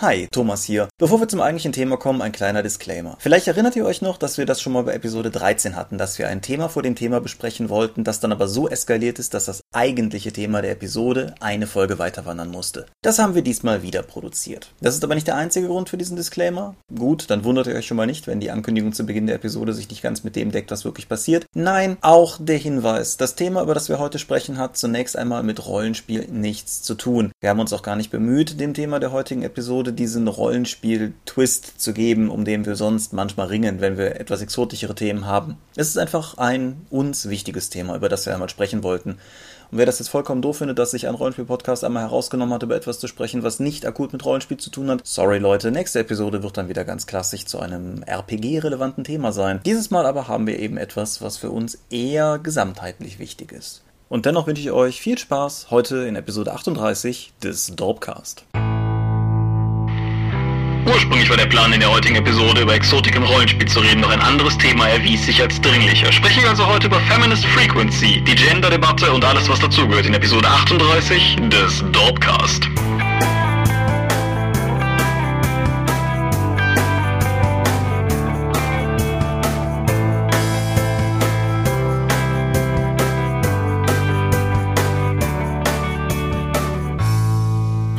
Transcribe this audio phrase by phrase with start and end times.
[0.00, 0.88] Hi, Thomas hier.
[0.96, 3.16] Bevor wir zum eigentlichen Thema kommen, ein kleiner Disclaimer.
[3.18, 6.20] Vielleicht erinnert ihr euch noch, dass wir das schon mal bei Episode 13 hatten, dass
[6.20, 9.46] wir ein Thema vor dem Thema besprechen wollten, das dann aber so eskaliert ist, dass
[9.46, 12.86] das eigentliche Thema der Episode eine Folge weiterwandern musste.
[13.02, 14.70] Das haben wir diesmal wieder produziert.
[14.80, 16.76] Das ist aber nicht der einzige Grund für diesen Disclaimer.
[16.96, 19.74] Gut, dann wundert ihr euch schon mal nicht, wenn die Ankündigung zu Beginn der Episode
[19.74, 21.44] sich nicht ganz mit dem deckt, was wirklich passiert.
[21.56, 23.16] Nein, auch der Hinweis.
[23.16, 27.32] Das Thema, über das wir heute sprechen, hat zunächst einmal mit Rollenspiel nichts zu tun.
[27.40, 31.80] Wir haben uns auch gar nicht bemüht, dem Thema der heutigen Episode Episode diesen Rollenspiel-Twist
[31.80, 35.56] zu geben, um den wir sonst manchmal ringen, wenn wir etwas exotischere Themen haben.
[35.76, 39.18] Es ist einfach ein uns wichtiges Thema, über das wir einmal sprechen wollten.
[39.70, 42.76] Und wer das jetzt vollkommen doof findet, dass sich ein Rollenspiel-Podcast einmal herausgenommen hat, über
[42.76, 46.42] etwas zu sprechen, was nicht akut mit Rollenspiel zu tun hat, sorry Leute, nächste Episode
[46.42, 49.60] wird dann wieder ganz klassisch zu einem RPG-relevanten Thema sein.
[49.66, 53.82] Dieses Mal aber haben wir eben etwas, was für uns eher gesamtheitlich wichtig ist.
[54.08, 58.44] Und dennoch wünsche ich euch viel Spaß heute in Episode 38 des Dorpcast.
[60.88, 64.10] Ursprünglich war der Plan in der heutigen Episode über Exotik im Rollenspiel zu reden, doch
[64.10, 66.10] ein anderes Thema erwies sich als dringlicher.
[66.10, 70.48] Sprechen wir also heute über Feminist Frequency, die Gender-Debatte und alles, was dazugehört in Episode
[70.48, 72.68] 38 des Dorpcast.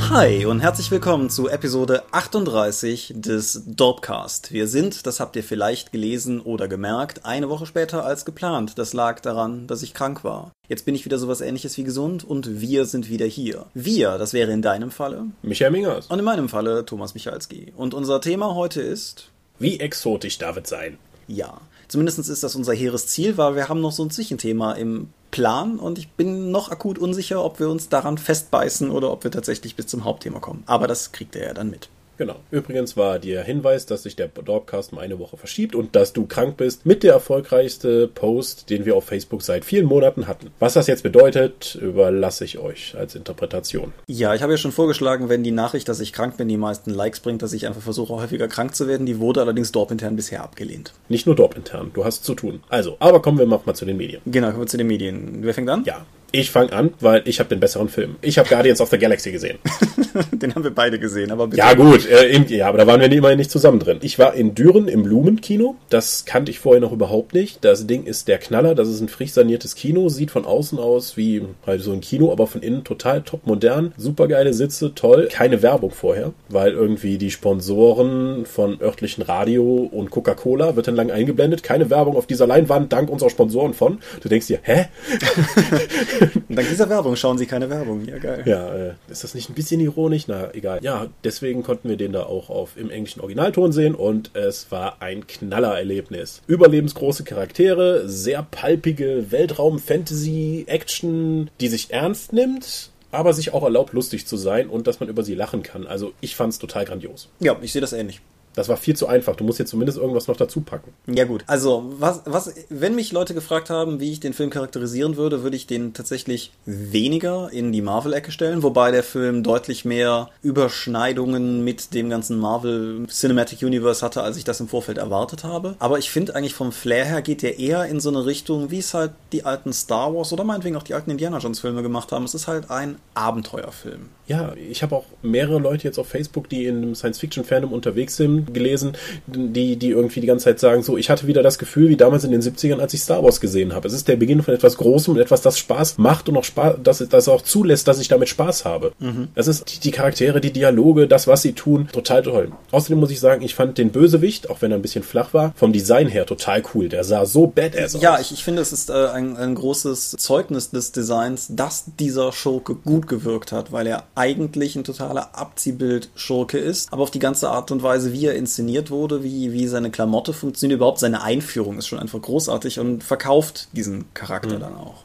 [0.10, 4.52] Hi und herzlich willkommen zu Episode 38 des Dorpcast.
[4.52, 8.80] Wir sind, das habt ihr vielleicht gelesen oder gemerkt, eine Woche später als geplant.
[8.80, 10.52] Das lag daran, dass ich krank war.
[10.68, 13.68] Jetzt bin ich wieder sowas ähnliches wie gesund und wir sind wieder hier.
[13.76, 16.08] Wir, das wäre in deinem Falle Michael Mingers.
[16.08, 17.74] und in meinem Falle Thomas Michalski.
[17.78, 20.98] Und unser Thema heute ist Wie exotisch darf es sein?
[21.28, 21.60] ja.
[21.90, 25.80] Zumindest ist das unser hehres Ziel, weil wir haben noch so ein Zwischenthema im Plan
[25.80, 29.76] und ich bin noch akut unsicher, ob wir uns daran festbeißen oder ob wir tatsächlich
[29.76, 30.64] bis zum Hauptthema kommen.
[30.68, 31.90] Aber das kriegt ihr ja dann mit.
[32.20, 32.36] Genau.
[32.52, 36.26] Übrigens war der Hinweis, dass sich der Dorpcast um eine Woche verschiebt und dass du
[36.26, 40.52] krank bist, mit der erfolgreichste Post, den wir auf Facebook seit vielen Monaten hatten.
[40.60, 43.94] Was das jetzt bedeutet, überlasse ich euch als Interpretation.
[44.08, 46.92] Ja, ich habe ja schon vorgeschlagen, wenn die Nachricht, dass ich krank bin, die meisten
[46.94, 49.06] Likes bringt, dass ich einfach versuche, häufiger krank zu werden.
[49.06, 50.92] Die wurde allerdings dorpintern bisher abgelehnt.
[51.08, 52.62] Nicht nur Dorp intern, du hast zu tun.
[52.68, 54.22] Also, aber kommen wir mal zu den Medien.
[54.26, 55.38] Genau, kommen wir zu den Medien.
[55.40, 55.86] Wer fängt an?
[55.86, 56.06] Ja.
[56.32, 58.18] Ich fange an, weil ich habe den besseren Film.
[58.22, 59.58] Ich habe Guardians of the Galaxy gesehen.
[60.32, 61.58] Den haben wir beide gesehen, aber bitte.
[61.58, 63.98] Ja, gut, äh, im, ja, aber da waren wir immerhin nicht zusammen drin.
[64.02, 65.76] Ich war in Düren im Lumen-Kino.
[65.90, 67.64] Das kannte ich vorher noch überhaupt nicht.
[67.66, 68.76] Das Ding ist der Knaller.
[68.76, 70.10] Das ist ein frisch saniertes Kino.
[70.10, 73.94] Sieht von außen aus wie halt so ein Kino, aber von innen total top modern.
[73.98, 75.30] Supergeile Sitze, toll.
[75.32, 81.12] Keine Werbung vorher, weil irgendwie die Sponsoren von örtlichen Radio und Coca-Cola wird dann lang
[81.12, 81.64] eingeblendet.
[81.64, 84.00] Keine Werbung auf dieser Leinwand, dank unserer Sponsoren von.
[84.22, 84.86] Du denkst dir, hä?
[86.50, 88.04] Dank dieser Werbung schauen Sie keine Werbung.
[88.06, 88.44] Ja, geil.
[88.46, 90.24] Ja, äh, ist das nicht ein bisschen ironisch?
[90.28, 90.80] Na, egal.
[90.82, 95.02] Ja, deswegen konnten wir den da auch auf im englischen Originalton sehen und es war
[95.02, 96.42] ein Knallererlebnis.
[96.48, 104.38] Überlebensgroße Charaktere, sehr palpige Weltraum-Fantasy-Action, die sich ernst nimmt, aber sich auch erlaubt, lustig zu
[104.38, 105.88] sein und dass man über sie lachen kann.
[105.88, 107.30] Also ich fand's total grandios.
[107.40, 108.22] Ja, ich sehe das ähnlich.
[108.56, 109.36] Das war viel zu einfach.
[109.36, 110.94] Du musst jetzt zumindest irgendwas noch dazu packen.
[111.08, 115.18] Ja gut, also was, was, wenn mich Leute gefragt haben, wie ich den Film charakterisieren
[115.18, 120.30] würde, würde ich den tatsächlich weniger in die Marvel-Ecke stellen, wobei der Film deutlich mehr
[120.42, 125.76] Überschneidungen mit dem ganzen Marvel Cinematic Universe hatte, als ich das im Vorfeld erwartet habe.
[125.80, 128.80] Aber ich finde eigentlich vom Flair her geht der eher in so eine Richtung, wie
[128.80, 132.12] es halt die alten Star Wars oder meinetwegen auch die alten Indiana Jones Filme gemacht
[132.12, 132.26] haben.
[132.26, 134.10] Es ist halt ein Abenteuerfilm.
[134.28, 138.39] Ja, ich habe auch mehrere Leute jetzt auf Facebook, die in einem Science-Fiction-Fandom unterwegs sind,
[138.46, 138.94] gelesen,
[139.28, 142.24] die, die irgendwie die ganze Zeit sagen, so, ich hatte wieder das Gefühl, wie damals
[142.24, 143.88] in den 70ern, als ich Star Wars gesehen habe.
[143.88, 146.78] Es ist der Beginn von etwas Großem und etwas, das Spaß macht und auch Spaß,
[146.84, 148.94] das, das auch zulässt, dass ich damit Spaß habe.
[149.36, 152.52] Es ist die, die Charaktere, die Dialoge, das, was sie tun, total toll.
[152.72, 155.54] Außerdem muss ich sagen, ich fand den Bösewicht, auch wenn er ein bisschen flach war,
[155.56, 156.90] vom Design her total cool.
[156.90, 158.02] Der sah so badass aus.
[158.02, 162.32] Ja, ich, ich finde, es ist äh, ein, ein großes Zeugnis des Designs, dass dieser
[162.32, 167.50] Schurke gut gewirkt hat, weil er eigentlich ein totaler Abziehbild-Schurke ist, aber auf die ganze
[167.50, 171.78] Art und Weise, wie er inszeniert wurde, wie, wie seine Klamotte funktioniert, überhaupt seine Einführung
[171.78, 175.04] ist schon einfach großartig und verkauft diesen Charakter dann auch.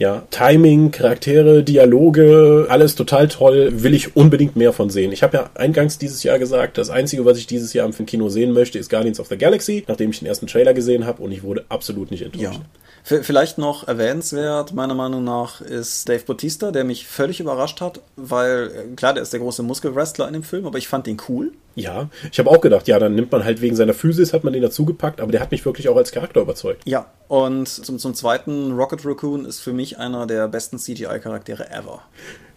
[0.00, 3.82] Ja, Timing, Charaktere, Dialoge, alles total toll.
[3.82, 5.12] Will ich unbedingt mehr von sehen.
[5.12, 8.30] Ich habe ja eingangs dieses Jahr gesagt, das Einzige, was ich dieses Jahr im Kino
[8.30, 11.32] sehen möchte, ist Guardians of the Galaxy, nachdem ich den ersten Trailer gesehen habe und
[11.32, 12.60] ich wurde absolut nicht enttäuscht.
[13.04, 13.20] Ja.
[13.22, 18.68] Vielleicht noch erwähnenswert, meiner Meinung nach, ist Dave Bautista, der mich völlig überrascht hat, weil,
[18.68, 21.52] äh, klar, der ist der große Muskelwrestler in dem Film, aber ich fand den cool.
[21.74, 24.52] Ja, ich habe auch gedacht, ja, dann nimmt man halt wegen seiner Physis, hat man
[24.52, 26.82] den dazugepackt, aber der hat mich wirklich auch als Charakter überzeugt.
[26.84, 32.02] Ja, und zum, zum zweiten, Rocket Raccoon ist für mich einer der besten CGI-Charaktere ever.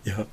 [0.04, 0.25] Ja.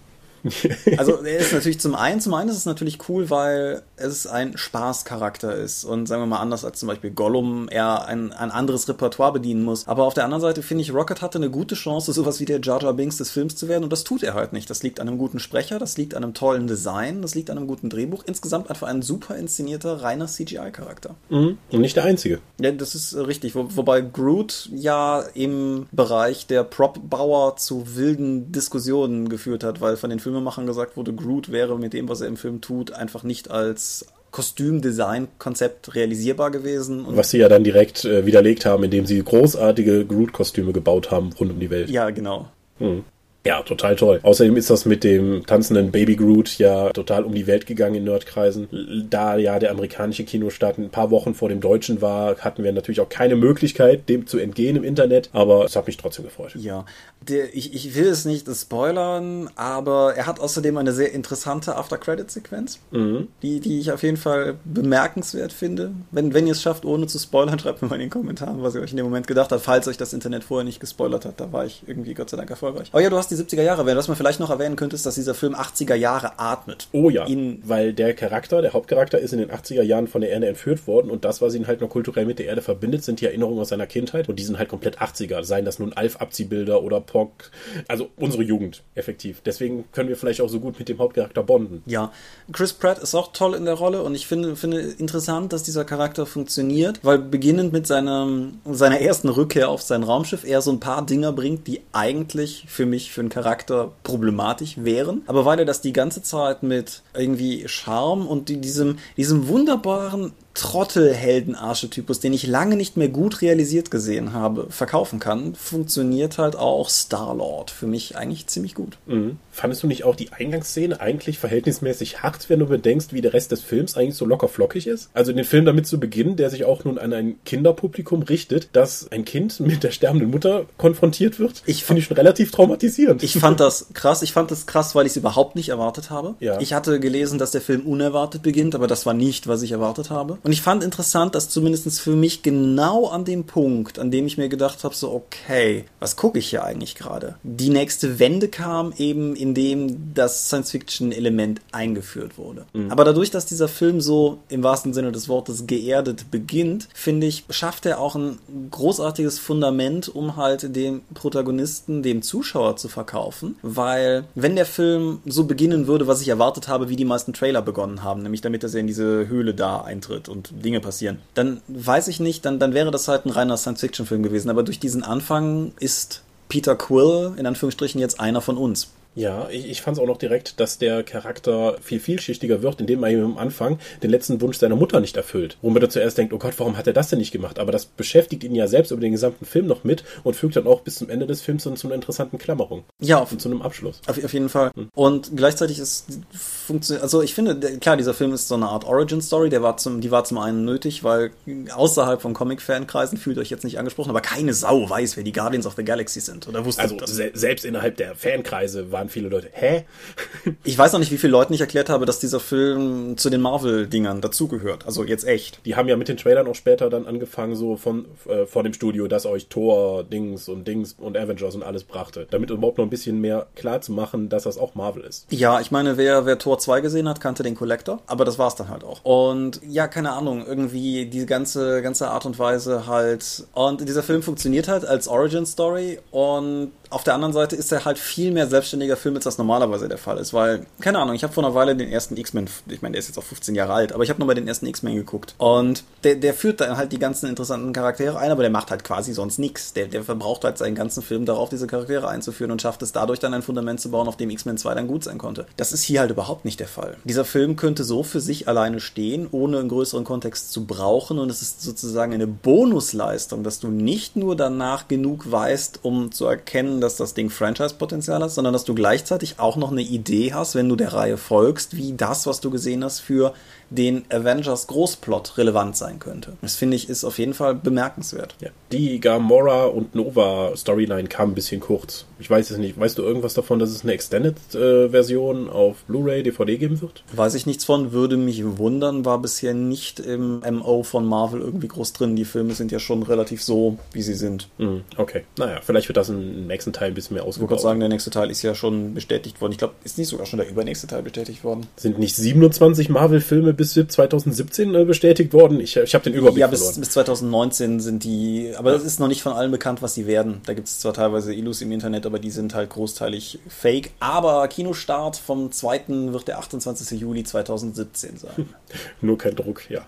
[0.96, 4.56] also er ist natürlich zum einen, zum einen ist es natürlich cool, weil es ein
[4.56, 8.88] Spaßcharakter ist und sagen wir mal anders als zum Beispiel Gollum er ein, ein anderes
[8.88, 9.86] Repertoire bedienen muss.
[9.86, 12.60] Aber auf der anderen Seite finde ich, Rocket hatte eine gute Chance, sowas wie der
[12.60, 14.70] Jar Jar Binks des Films zu werden und das tut er halt nicht.
[14.70, 17.58] Das liegt an einem guten Sprecher, das liegt an einem tollen Design, das liegt an
[17.58, 18.24] einem guten Drehbuch.
[18.26, 21.14] Insgesamt einfach ein super inszenierter, reiner CGI-Charakter.
[21.28, 21.58] Mhm.
[21.70, 22.40] Und nicht der einzige.
[22.60, 23.54] Ja, das ist richtig.
[23.54, 30.10] Wo, wobei Groot ja im Bereich der Prop-Bauer zu wilden Diskussionen geführt hat, weil von
[30.10, 33.50] den Filmemachern gesagt wurde, Groot wäre mit dem, was er im Film tut, einfach nicht
[33.50, 37.04] als Kostümdesign-Konzept realisierbar gewesen.
[37.04, 41.32] Und Was sie ja dann direkt äh, widerlegt haben, indem sie großartige Groot-Kostüme gebaut haben
[41.32, 41.90] rund um die Welt.
[41.90, 42.46] Ja, genau.
[42.78, 43.02] Hm.
[43.46, 44.20] Ja, total toll.
[44.22, 48.04] Außerdem ist das mit dem tanzenden Baby Groot ja total um die Welt gegangen in
[48.04, 48.68] Nerdkreisen.
[49.08, 53.00] Da ja der amerikanische Kinostart ein paar Wochen vor dem deutschen war, hatten wir natürlich
[53.00, 56.52] auch keine Möglichkeit, dem zu entgehen im Internet, aber es hat mich trotzdem gefreut.
[56.54, 56.84] Ja,
[57.22, 62.78] der, ich, ich will es nicht spoilern, aber er hat außerdem eine sehr interessante After-Credit-Sequenz,
[62.90, 63.28] mhm.
[63.42, 65.92] die, die ich auf jeden Fall bemerkenswert finde.
[66.10, 68.74] Wenn, wenn ihr es schafft, ohne zu spoilern, schreibt mir mal in den Kommentaren, was
[68.74, 71.40] ihr euch in dem Moment gedacht habt, falls euch das Internet vorher nicht gespoilert hat.
[71.40, 72.88] Da war ich irgendwie Gott sei Dank erfolgreich.
[72.92, 73.96] Aber ja, du hast die 70er Jahre erwähnt.
[73.96, 76.88] Was man vielleicht noch erwähnen könnte, ist, dass dieser Film 80er Jahre atmet.
[76.92, 80.30] Oh ja, in weil der Charakter, der Hauptcharakter ist in den 80er Jahren von der
[80.30, 83.20] Erde entführt worden und das, was ihn halt noch kulturell mit der Erde verbindet, sind
[83.20, 85.42] die Erinnerungen aus seiner Kindheit und die sind halt komplett 80er.
[85.44, 87.50] Seien das nun Alf-Abziehbilder oder POC,
[87.88, 89.40] also unsere Jugend, effektiv.
[89.44, 91.82] Deswegen können wir vielleicht auch so gut mit dem Hauptcharakter bonden.
[91.86, 92.12] Ja,
[92.52, 95.84] Chris Pratt ist auch toll in der Rolle und ich finde, finde interessant, dass dieser
[95.84, 98.28] Charakter funktioniert, weil beginnend mit seiner,
[98.70, 102.86] seiner ersten Rückkehr auf sein Raumschiff er so ein paar Dinge bringt, die eigentlich für
[102.86, 105.22] mich, für einen Charakter problematisch wären.
[105.26, 112.20] Aber weil er das die ganze Zeit mit irgendwie Charme und diesem, diesem wunderbaren Trottelhelden-Archetypus,
[112.20, 117.70] den ich lange nicht mehr gut realisiert gesehen habe, verkaufen kann, funktioniert halt auch Star-Lord
[117.70, 118.98] für mich eigentlich ziemlich gut.
[119.06, 119.38] Mhm.
[119.52, 123.52] Fandest du nicht auch die Eingangsszene eigentlich verhältnismäßig hart, wenn du bedenkst, wie der Rest
[123.52, 125.10] des Films eigentlich so locker flockig ist?
[125.14, 129.10] Also den Film damit zu beginnen, der sich auch nun an ein Kinderpublikum richtet, dass
[129.12, 133.22] ein Kind mit der sterbenden Mutter konfrontiert wird, ich finde ich schon relativ traumatisierend.
[133.22, 134.22] Ich fand das krass.
[134.22, 136.34] Ich fand das krass, weil ich es überhaupt nicht erwartet habe.
[136.40, 136.60] Ja.
[136.60, 140.10] Ich hatte gelesen, dass der Film unerwartet beginnt, aber das war nicht, was ich erwartet
[140.10, 140.38] habe.
[140.42, 144.38] Und ich fand interessant, dass zumindest für mich genau an dem Punkt, an dem ich
[144.38, 147.36] mir gedacht habe, so, okay, was gucke ich hier eigentlich gerade?
[147.42, 152.66] Die nächste Wende kam eben, indem das Science-Fiction-Element eingeführt wurde.
[152.72, 152.90] Mhm.
[152.90, 157.44] Aber dadurch, dass dieser Film so im wahrsten Sinne des Wortes geerdet beginnt, finde ich,
[157.50, 158.38] schafft er auch ein
[158.70, 165.44] großartiges Fundament, um halt dem Protagonisten, dem Zuschauer zu verkaufen, weil wenn der Film so
[165.44, 168.74] beginnen würde, was ich erwartet habe, wie die meisten Trailer begonnen haben, nämlich damit, dass
[168.74, 172.74] er in diese Höhle da eintritt und Dinge passieren, dann weiß ich nicht, dann, dann
[172.74, 174.50] wäre das halt ein reiner Science-Fiction-Film gewesen.
[174.50, 178.90] Aber durch diesen Anfang ist Peter Quill in Anführungsstrichen jetzt einer von uns.
[179.14, 183.02] Ja, ich, ich fand es auch noch direkt, dass der Charakter viel vielschichtiger wird, indem
[183.02, 185.56] er ihm am Anfang den letzten Wunsch seiner Mutter nicht erfüllt.
[185.62, 187.58] Womit er zuerst denkt, oh Gott, warum hat er das denn nicht gemacht?
[187.58, 190.66] Aber das beschäftigt ihn ja selbst über den gesamten Film noch mit und fügt dann
[190.66, 192.84] auch bis zum Ende des Films zu einer interessanten Klammerung.
[193.00, 194.00] Ja, auf, und zu einem Abschluss.
[194.06, 194.70] Auf, auf jeden Fall.
[194.74, 194.88] Hm.
[194.94, 199.50] Und gleichzeitig ist funktioniert, also ich finde, klar, dieser Film ist so eine Art Origin-Story,
[199.50, 201.32] der war zum, die war zum einen nötig, weil
[201.74, 205.66] außerhalb von Comic-Fankreisen fühlt euch jetzt nicht angesprochen, aber keine Sau weiß, wer die Guardians
[205.66, 206.48] of the Galaxy sind.
[206.48, 207.10] Oder wusste also das?
[207.10, 209.84] Se selbst innerhalb der Fankreise waren viele Leute, hä?
[210.64, 213.40] ich weiß noch nicht, wie viele Leuten ich erklärt habe, dass dieser Film zu den
[213.40, 214.86] Marvel-Dingern dazugehört.
[214.86, 215.64] Also jetzt echt.
[215.64, 218.74] Die haben ja mit den Trailern auch später dann angefangen, so von äh, vor dem
[218.74, 222.26] Studio, dass euch Thor, Dings und Dings und Avengers und alles brachte.
[222.30, 225.26] Damit überhaupt noch ein bisschen mehr klar zu machen, dass das auch Marvel ist.
[225.30, 228.54] Ja, ich meine, wer, wer Thor 2 gesehen hat, kannte den Collector, aber das war's
[228.56, 229.02] dann halt auch.
[229.02, 233.44] Und ja, keine Ahnung, irgendwie die ganze, ganze Art und Weise halt.
[233.54, 237.84] Und dieser Film funktioniert halt als Origin Story und auf der anderen Seite ist er
[237.84, 241.22] halt viel mehr selbstständiger Film, als das normalerweise der Fall ist, weil, keine Ahnung, ich
[241.22, 243.72] habe vor einer Weile den ersten X-Men, ich meine, der ist jetzt auch 15 Jahre
[243.72, 246.92] alt, aber ich habe nochmal den ersten X-Men geguckt und der, der führt dann halt
[246.92, 249.72] die ganzen interessanten Charaktere ein, aber der macht halt quasi sonst nichts.
[249.72, 253.20] Der, der verbraucht halt seinen ganzen Film darauf, diese Charaktere einzuführen und schafft es dadurch
[253.20, 255.46] dann ein Fundament zu bauen, auf dem X-Men 2 dann gut sein konnte.
[255.56, 256.96] Das ist hier halt überhaupt nicht der Fall.
[257.04, 261.30] Dieser Film könnte so für sich alleine stehen, ohne einen größeren Kontext zu brauchen und
[261.30, 266.79] es ist sozusagen eine Bonusleistung, dass du nicht nur danach genug weißt, um zu erkennen,
[266.80, 270.68] dass das Ding Franchise-Potenzial hat, sondern dass du gleichzeitig auch noch eine Idee hast, wenn
[270.68, 273.34] du der Reihe folgst, wie das, was du gesehen hast, für
[273.70, 276.32] den Avengers Großplot relevant sein könnte.
[276.42, 278.34] Das finde ich ist auf jeden Fall bemerkenswert.
[278.40, 278.50] Ja.
[278.72, 282.04] Die Gamora und Nova Storyline kam ein bisschen kurz.
[282.18, 282.78] Ich weiß es nicht.
[282.78, 287.04] Weißt du irgendwas davon, dass es eine Extended-Version äh, auf Blu-ray, DVD geben wird?
[287.12, 291.68] Weiß ich nichts von, würde mich wundern, war bisher nicht im MO von Marvel irgendwie
[291.68, 292.16] groß drin.
[292.16, 294.48] Die Filme sind ja schon relativ so, wie sie sind.
[294.58, 295.22] Mm, okay.
[295.38, 297.50] Naja, vielleicht wird das im nächsten Teil ein bisschen mehr Ich ausgebaut.
[297.50, 299.52] gerade sagen, der nächste Teil ist ja schon bestätigt worden.
[299.52, 301.66] Ich glaube, ist nicht sogar schon der übernächste Teil bestätigt worden?
[301.76, 305.60] Sind nicht 27 Marvel-Filme bis 2017 äh, bestätigt worden?
[305.60, 306.80] Ich, ich habe den Überblick Ja, bis, verloren.
[306.80, 310.40] bis 2019 sind die, aber es ist noch nicht von allen bekannt, was sie werden.
[310.46, 313.90] Da gibt es zwar teilweise Illus im Internet, aber die sind halt großteilig fake.
[314.00, 316.98] Aber Kinostart vom zweiten wird der 28.
[316.98, 318.48] Juli 2017 sein.
[319.02, 319.82] Nur kein Druck, ja.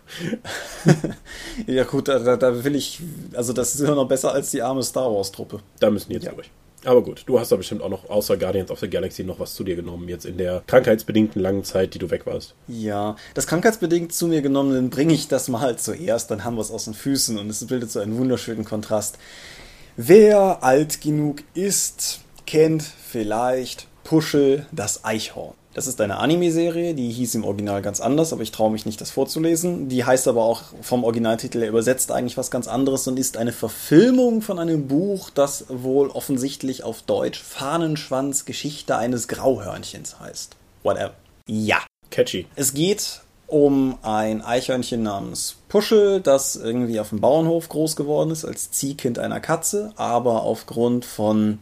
[1.67, 3.01] ja gut, da, da, da will ich,
[3.35, 5.61] also das ist immer noch besser als die arme Star Wars Truppe.
[5.81, 6.33] Da müssen die jetzt Ja.
[6.33, 6.51] durch.
[6.85, 9.55] Aber gut, du hast da bestimmt auch noch außer Guardians of the Galaxy noch was
[9.55, 12.55] zu dir genommen, jetzt in der krankheitsbedingten langen Zeit, die du weg warst.
[12.67, 16.63] Ja, das krankheitsbedingt zu mir genommen, dann bringe ich das mal zuerst, dann haben wir
[16.63, 19.19] es aus den Füßen und es bildet so einen wunderschönen Kontrast.
[19.97, 25.55] Wer alt genug ist, kennt vielleicht Puschel das Eichhorn.
[25.75, 29.01] Das ist eine Anime-Serie, die hieß im Original ganz anders, aber ich traue mich nicht,
[29.01, 29.89] das vorzulesen.
[29.89, 34.43] Die heißt aber auch vom Originaltitel übersetzt eigentlich was ganz anderes und ist eine Verfilmung
[34.43, 40.57] von einem Buch, das wohl offensichtlich auf Deutsch Fahnenschwanz Geschichte eines Grauhörnchens heißt.
[40.83, 41.15] Whatever.
[41.47, 41.79] Ja,
[42.11, 42.47] Catchy.
[42.55, 48.47] es geht um ein Eichhörnchen namens Puschel, das irgendwie auf dem Bauernhof groß geworden ist,
[48.47, 51.59] als Ziehkind einer Katze, aber aufgrund von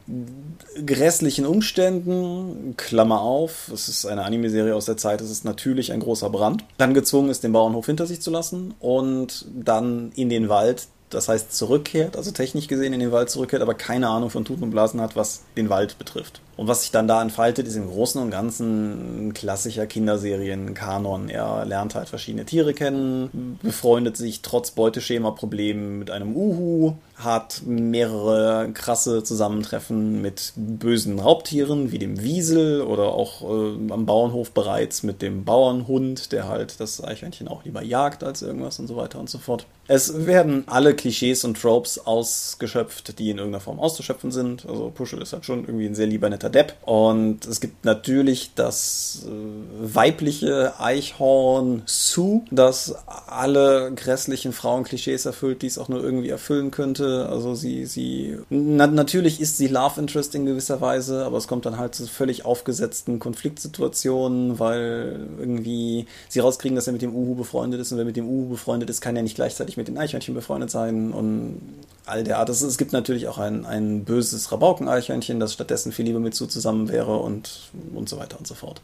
[0.86, 5.98] grässlichen Umständen, Klammer auf, es ist eine Anime-Serie aus der Zeit, es ist natürlich ein
[5.98, 10.48] großer Brand, dann gezwungen ist, den Bauernhof hinter sich zu lassen und dann in den
[10.48, 14.44] Wald, das heißt zurückkehrt, also technisch gesehen in den Wald zurückkehrt, aber keine Ahnung von
[14.44, 16.40] Tuten und Blasen hat, was den Wald betrifft.
[16.60, 21.30] Und was sich dann da entfaltet, ist im Großen und Ganzen ein klassischer Kinderserien-Kanon.
[21.30, 28.70] Er lernt halt verschiedene Tiere kennen, befreundet sich trotz Beuteschema-Problemen mit einem Uhu, hat mehrere
[28.74, 35.22] krasse Zusammentreffen mit bösen Raubtieren, wie dem Wiesel oder auch äh, am Bauernhof bereits mit
[35.22, 39.30] dem Bauernhund, der halt das Eichhörnchen auch lieber jagt als irgendwas und so weiter und
[39.30, 39.66] so fort.
[39.86, 44.64] Es werden alle Klischees und Tropes ausgeschöpft, die in irgendeiner Form auszuschöpfen sind.
[44.66, 46.74] Also Puschel ist halt schon irgendwie ein sehr lieber netter Depp.
[46.82, 52.94] Und es gibt natürlich das äh, weibliche Eichhorn Sue, das
[53.26, 57.28] alle grässlichen Frauenklischees erfüllt, die es auch nur irgendwie erfüllen könnte.
[57.30, 61.66] Also sie, sie, na, natürlich ist sie Love Interest in gewisser Weise, aber es kommt
[61.66, 67.34] dann halt zu völlig aufgesetzten Konfliktsituationen, weil irgendwie sie rauskriegen, dass er mit dem Uhu
[67.34, 69.98] befreundet ist und wer mit dem Uhu befreundet ist, kann ja nicht gleichzeitig mit den
[69.98, 71.60] Eichhörnchen befreundet sein und
[72.06, 72.48] all der Art.
[72.48, 76.88] Es, gibt natürlich auch ein, ein böses Rabauken-Eichhörnchen, das stattdessen viel lieber mit Sue zusammen
[76.88, 78.80] wäre und, und so weiter und so fort.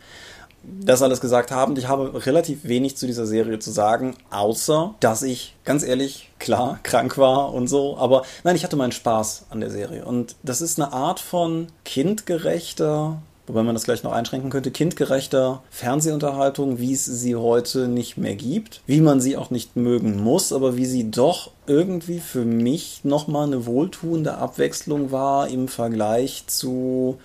[0.63, 5.23] Das alles gesagt habend, ich habe relativ wenig zu dieser Serie zu sagen, außer dass
[5.23, 9.61] ich, ganz ehrlich, klar, krank war und so, aber nein, ich hatte meinen Spaß an
[9.61, 10.05] der Serie.
[10.05, 15.63] Und das ist eine Art von kindgerechter, wobei man das gleich noch einschränken könnte, kindgerechter
[15.71, 20.53] Fernsehunterhaltung, wie es sie heute nicht mehr gibt, wie man sie auch nicht mögen muss,
[20.53, 27.19] aber wie sie doch irgendwie für mich nochmal eine wohltuende Abwechslung war im Vergleich zu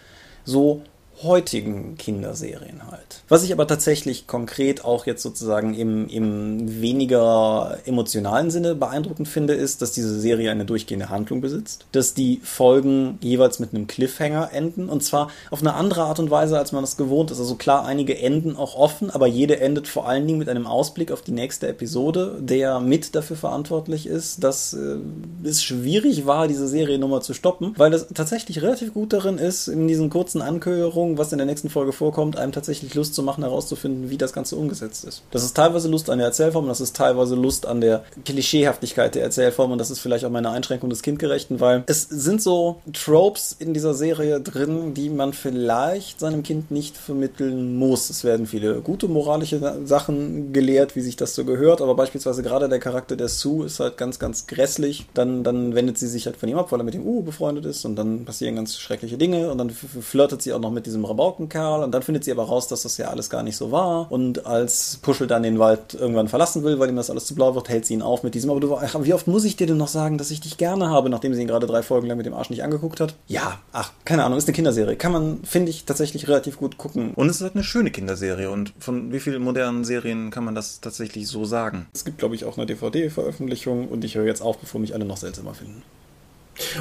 [0.46, 0.84] so
[1.24, 3.24] heutigen Kinderserien halt.
[3.30, 9.54] Was ich aber tatsächlich konkret auch jetzt sozusagen im, im weniger emotionalen Sinne beeindruckend finde,
[9.54, 14.52] ist, dass diese Serie eine durchgehende Handlung besitzt, dass die Folgen jeweils mit einem Cliffhanger
[14.54, 17.40] enden und zwar auf eine andere Art und Weise, als man das gewohnt ist.
[17.40, 21.12] Also klar, einige enden auch offen, aber jede endet vor allen Dingen mit einem Ausblick
[21.12, 24.98] auf die nächste Episode, der mit dafür verantwortlich ist, dass äh,
[25.44, 29.68] es schwierig war, diese Serie nochmal zu stoppen, weil das tatsächlich relativ gut darin ist,
[29.68, 33.44] in diesen kurzen Ankündigungen, was in der nächsten Folge vorkommt, einem tatsächlich Lust zu machen,
[33.44, 35.24] herauszufinden, wie das Ganze umgesetzt ist.
[35.32, 39.24] Das ist teilweise Lust an der Erzählform, das ist teilweise Lust an der Klischeehaftigkeit der
[39.24, 43.56] Erzählform und das ist vielleicht auch meine Einschränkung des Kindgerechten, weil es sind so Tropes
[43.58, 48.10] in dieser Serie drin, die man vielleicht seinem Kind nicht vermitteln muss.
[48.10, 52.70] Es werden viele gute moralische Sachen gelehrt, wie sich das so gehört, aber beispielsweise gerade
[52.70, 55.08] der Charakter der Sue ist halt ganz, ganz grässlich.
[55.14, 57.66] Dann, dann wendet sie sich halt von ihm ab, weil er mit dem U befreundet
[57.66, 61.01] ist und dann passieren ganz schreckliche Dinge und dann flirtet sie auch noch mit diesem
[61.06, 64.12] Rabaukenkerl und dann findet sie aber raus, dass das ja alles gar nicht so war
[64.12, 67.56] und als Puschel dann den Wald irgendwann verlassen will, weil ihm das alles zu blau
[67.56, 69.68] wird, hält sie ihn auf mit diesem, aber du, ach, wie oft muss ich dir
[69.68, 72.18] denn noch sagen, dass ich dich gerne habe, nachdem sie ihn gerade drei Folgen lang
[72.18, 73.16] mit dem Arsch nicht angeguckt hat?
[73.28, 74.96] Ja, ach, keine Ahnung, ist eine Kinderserie.
[74.96, 77.14] Kann man, finde ich, tatsächlich relativ gut gucken.
[77.16, 78.50] Und es ist halt eine schöne Kinderserie.
[78.50, 81.88] Und von wie vielen modernen Serien kann man das tatsächlich so sagen?
[81.94, 85.06] Es gibt, glaube ich, auch eine DVD-Veröffentlichung und ich höre jetzt auf, bevor mich alle
[85.06, 85.84] noch seltsamer finden.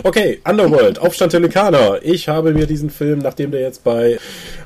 [0.04, 2.00] Okay, Underworld, Aufstand der Lykaner.
[2.02, 4.18] Ich habe mir diesen Film, nachdem der jetzt bei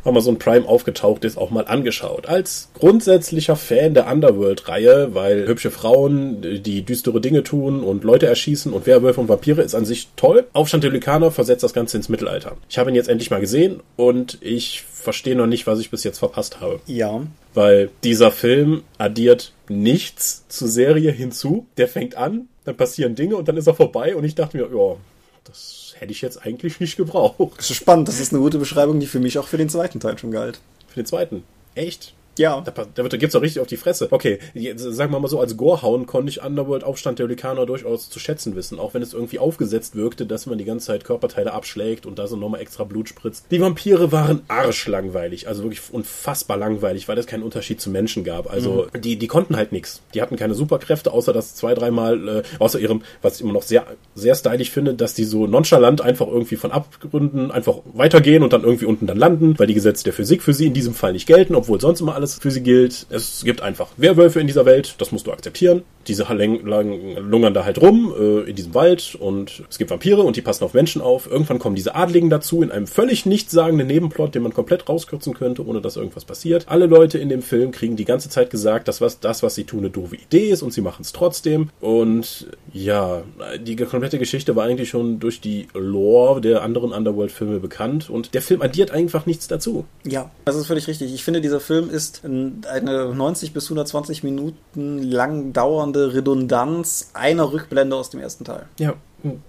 [0.04, 2.26] Amazon Prime aufgetaucht ist, auch mal angeschaut.
[2.26, 8.72] Als grundsätzlicher Fan der Underworld-Reihe, weil hübsche Frauen, die düstere Dinge tun und Leute erschießen
[8.72, 10.46] und Werwölfe und Vampire ist an sich toll.
[10.52, 12.56] Aufstand der Lykaner versetzt das Ganze ins Mittelalter.
[12.68, 16.04] Ich habe ihn jetzt endlich mal gesehen und ich verstehe noch nicht, was ich bis
[16.04, 16.80] jetzt verpasst habe.
[16.86, 17.22] Ja,
[17.54, 21.66] Weil dieser Film addiert nichts zur Serie hinzu.
[21.76, 24.68] Der fängt an, dann passieren Dinge und dann ist er vorbei und ich dachte mir,
[24.74, 24.96] ja,
[25.44, 27.58] das hätte ich jetzt eigentlich nicht gebraucht.
[27.58, 28.08] Das ist spannend.
[28.08, 30.60] Das ist eine gute Beschreibung, die für mich auch für den zweiten Teil schon galt.
[30.88, 31.44] Für den zweiten.
[31.74, 32.14] Echt?
[32.38, 32.60] Ja.
[32.60, 34.08] Da, da, wird, da gibt's doch richtig auf die Fresse.
[34.10, 38.10] Okay, jetzt, sagen wir mal so, als Gorehauen konnte ich Underworld Aufstand der Lykaner durchaus
[38.10, 41.52] zu schätzen wissen, auch wenn es irgendwie aufgesetzt wirkte, dass man die ganze Zeit Körperteile
[41.52, 43.46] abschlägt und da so nochmal extra Blut spritzt.
[43.50, 48.50] Die Vampire waren arschlangweilig, also wirklich unfassbar langweilig, weil es keinen Unterschied zu Menschen gab.
[48.50, 49.00] Also mhm.
[49.00, 50.02] die, die konnten halt nichts.
[50.14, 53.62] Die hatten keine Superkräfte, außer dass zwei, dreimal, äh, außer ihrem, was ich immer noch
[53.62, 58.52] sehr, sehr stylisch finde, dass die so nonchalant einfach irgendwie von Abgründen einfach weitergehen und
[58.52, 61.12] dann irgendwie unten dann landen, weil die Gesetze der Physik für sie in diesem Fall
[61.12, 63.06] nicht gelten, obwohl sonst immer alles alles für sie gilt.
[63.10, 65.82] Es gibt einfach Werwölfe in dieser Welt, das musst du akzeptieren.
[66.06, 70.42] Diese lungern da halt rum äh, in diesem Wald und es gibt Vampire und die
[70.42, 71.30] passen auf Menschen auf.
[71.30, 75.66] Irgendwann kommen diese Adligen dazu in einem völlig nichtssagenden Nebenplot, den man komplett rauskürzen könnte,
[75.66, 76.66] ohne dass irgendwas passiert.
[76.68, 79.64] Alle Leute in dem Film kriegen die ganze Zeit gesagt, dass was, das, was sie
[79.64, 81.70] tun, eine doofe Idee ist und sie machen es trotzdem.
[81.80, 83.22] Und ja,
[83.60, 88.42] die komplette Geschichte war eigentlich schon durch die Lore der anderen Underworld-Filme bekannt und der
[88.42, 89.86] Film addiert einfach nichts dazu.
[90.04, 91.14] Ja, das ist völlig richtig.
[91.14, 97.52] Ich finde, dieser Film ist ist eine 90 bis 120 Minuten lang dauernde Redundanz einer
[97.52, 98.66] Rückblende aus dem ersten Teil.
[98.78, 98.94] Ja,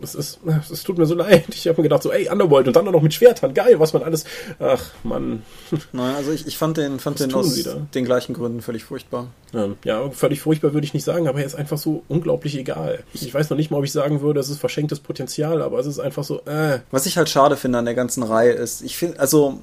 [0.02, 0.40] es ist,
[0.72, 1.46] es tut mir so leid.
[1.50, 4.04] Ich habe mir gedacht, so, ey, Underworld und dann noch mit Schwertern, geil, was man
[4.04, 4.26] alles.
[4.60, 5.44] Ach, Mann.
[5.92, 7.56] Nein, also ich, ich fand den, fand den aus
[7.94, 9.28] den gleichen Gründen völlig furchtbar.
[9.84, 13.04] Ja, völlig furchtbar würde ich nicht sagen, aber er ist einfach so unglaublich egal.
[13.14, 15.86] Ich weiß noch nicht mal, ob ich sagen würde, es ist verschenktes Potenzial, aber es
[15.86, 16.80] ist einfach so, äh.
[16.92, 19.62] Was ich halt schade finde an der ganzen Reihe ist, ich finde, also,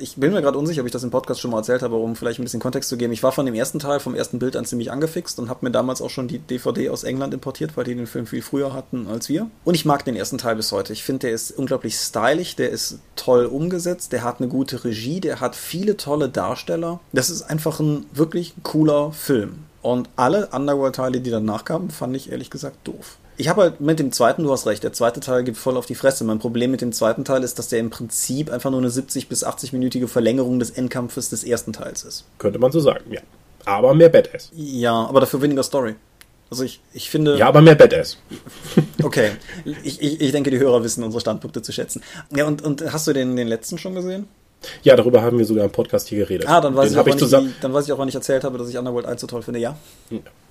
[0.00, 2.16] ich bin mir gerade unsicher, ob ich das im Podcast schon mal erzählt habe, um
[2.16, 3.12] vielleicht ein bisschen Kontext zu geben.
[3.12, 5.70] Ich war von dem ersten Teil, vom ersten Bild an ziemlich angefixt und habe mir
[5.70, 9.06] damals auch schon die DVD aus England importiert, weil die den Film viel früher hatten
[9.06, 9.39] als wir.
[9.64, 10.92] Und ich mag den ersten Teil bis heute.
[10.92, 15.20] Ich finde, der ist unglaublich stylisch, der ist toll umgesetzt, der hat eine gute Regie,
[15.20, 17.00] der hat viele tolle Darsteller.
[17.12, 19.64] Das ist einfach ein wirklich cooler Film.
[19.82, 23.16] Und alle Underworld-Teile, die danach kamen, fand ich ehrlich gesagt doof.
[23.36, 25.86] Ich habe halt mit dem zweiten, du hast recht, der zweite Teil gibt voll auf
[25.86, 26.24] die Fresse.
[26.24, 29.28] Mein Problem mit dem zweiten Teil ist, dass der im Prinzip einfach nur eine 70-
[29.28, 32.26] bis 80-minütige Verlängerung des Endkampfes des ersten Teils ist.
[32.36, 33.20] Könnte man so sagen, ja.
[33.64, 34.50] Aber mehr Badass.
[34.52, 35.94] Ja, aber dafür weniger Story.
[36.50, 37.38] Also ich, ich finde.
[37.38, 38.18] Ja, aber mehr Badass.
[39.02, 39.30] okay.
[39.84, 42.02] Ich, ich, ich denke, die Hörer wissen unsere Standpunkte zu schätzen.
[42.34, 44.26] Ja, und, und hast du den, den letzten schon gesehen?
[44.82, 46.48] Ja, darüber haben wir sogar im Podcast hier geredet.
[46.48, 47.54] Ah, dann weiß, ich auch, ich, zusammen...
[47.60, 49.60] dann weiß ich auch, wann ich erzählt habe, dass ich Underworld 1 so toll finde,
[49.60, 49.76] ja.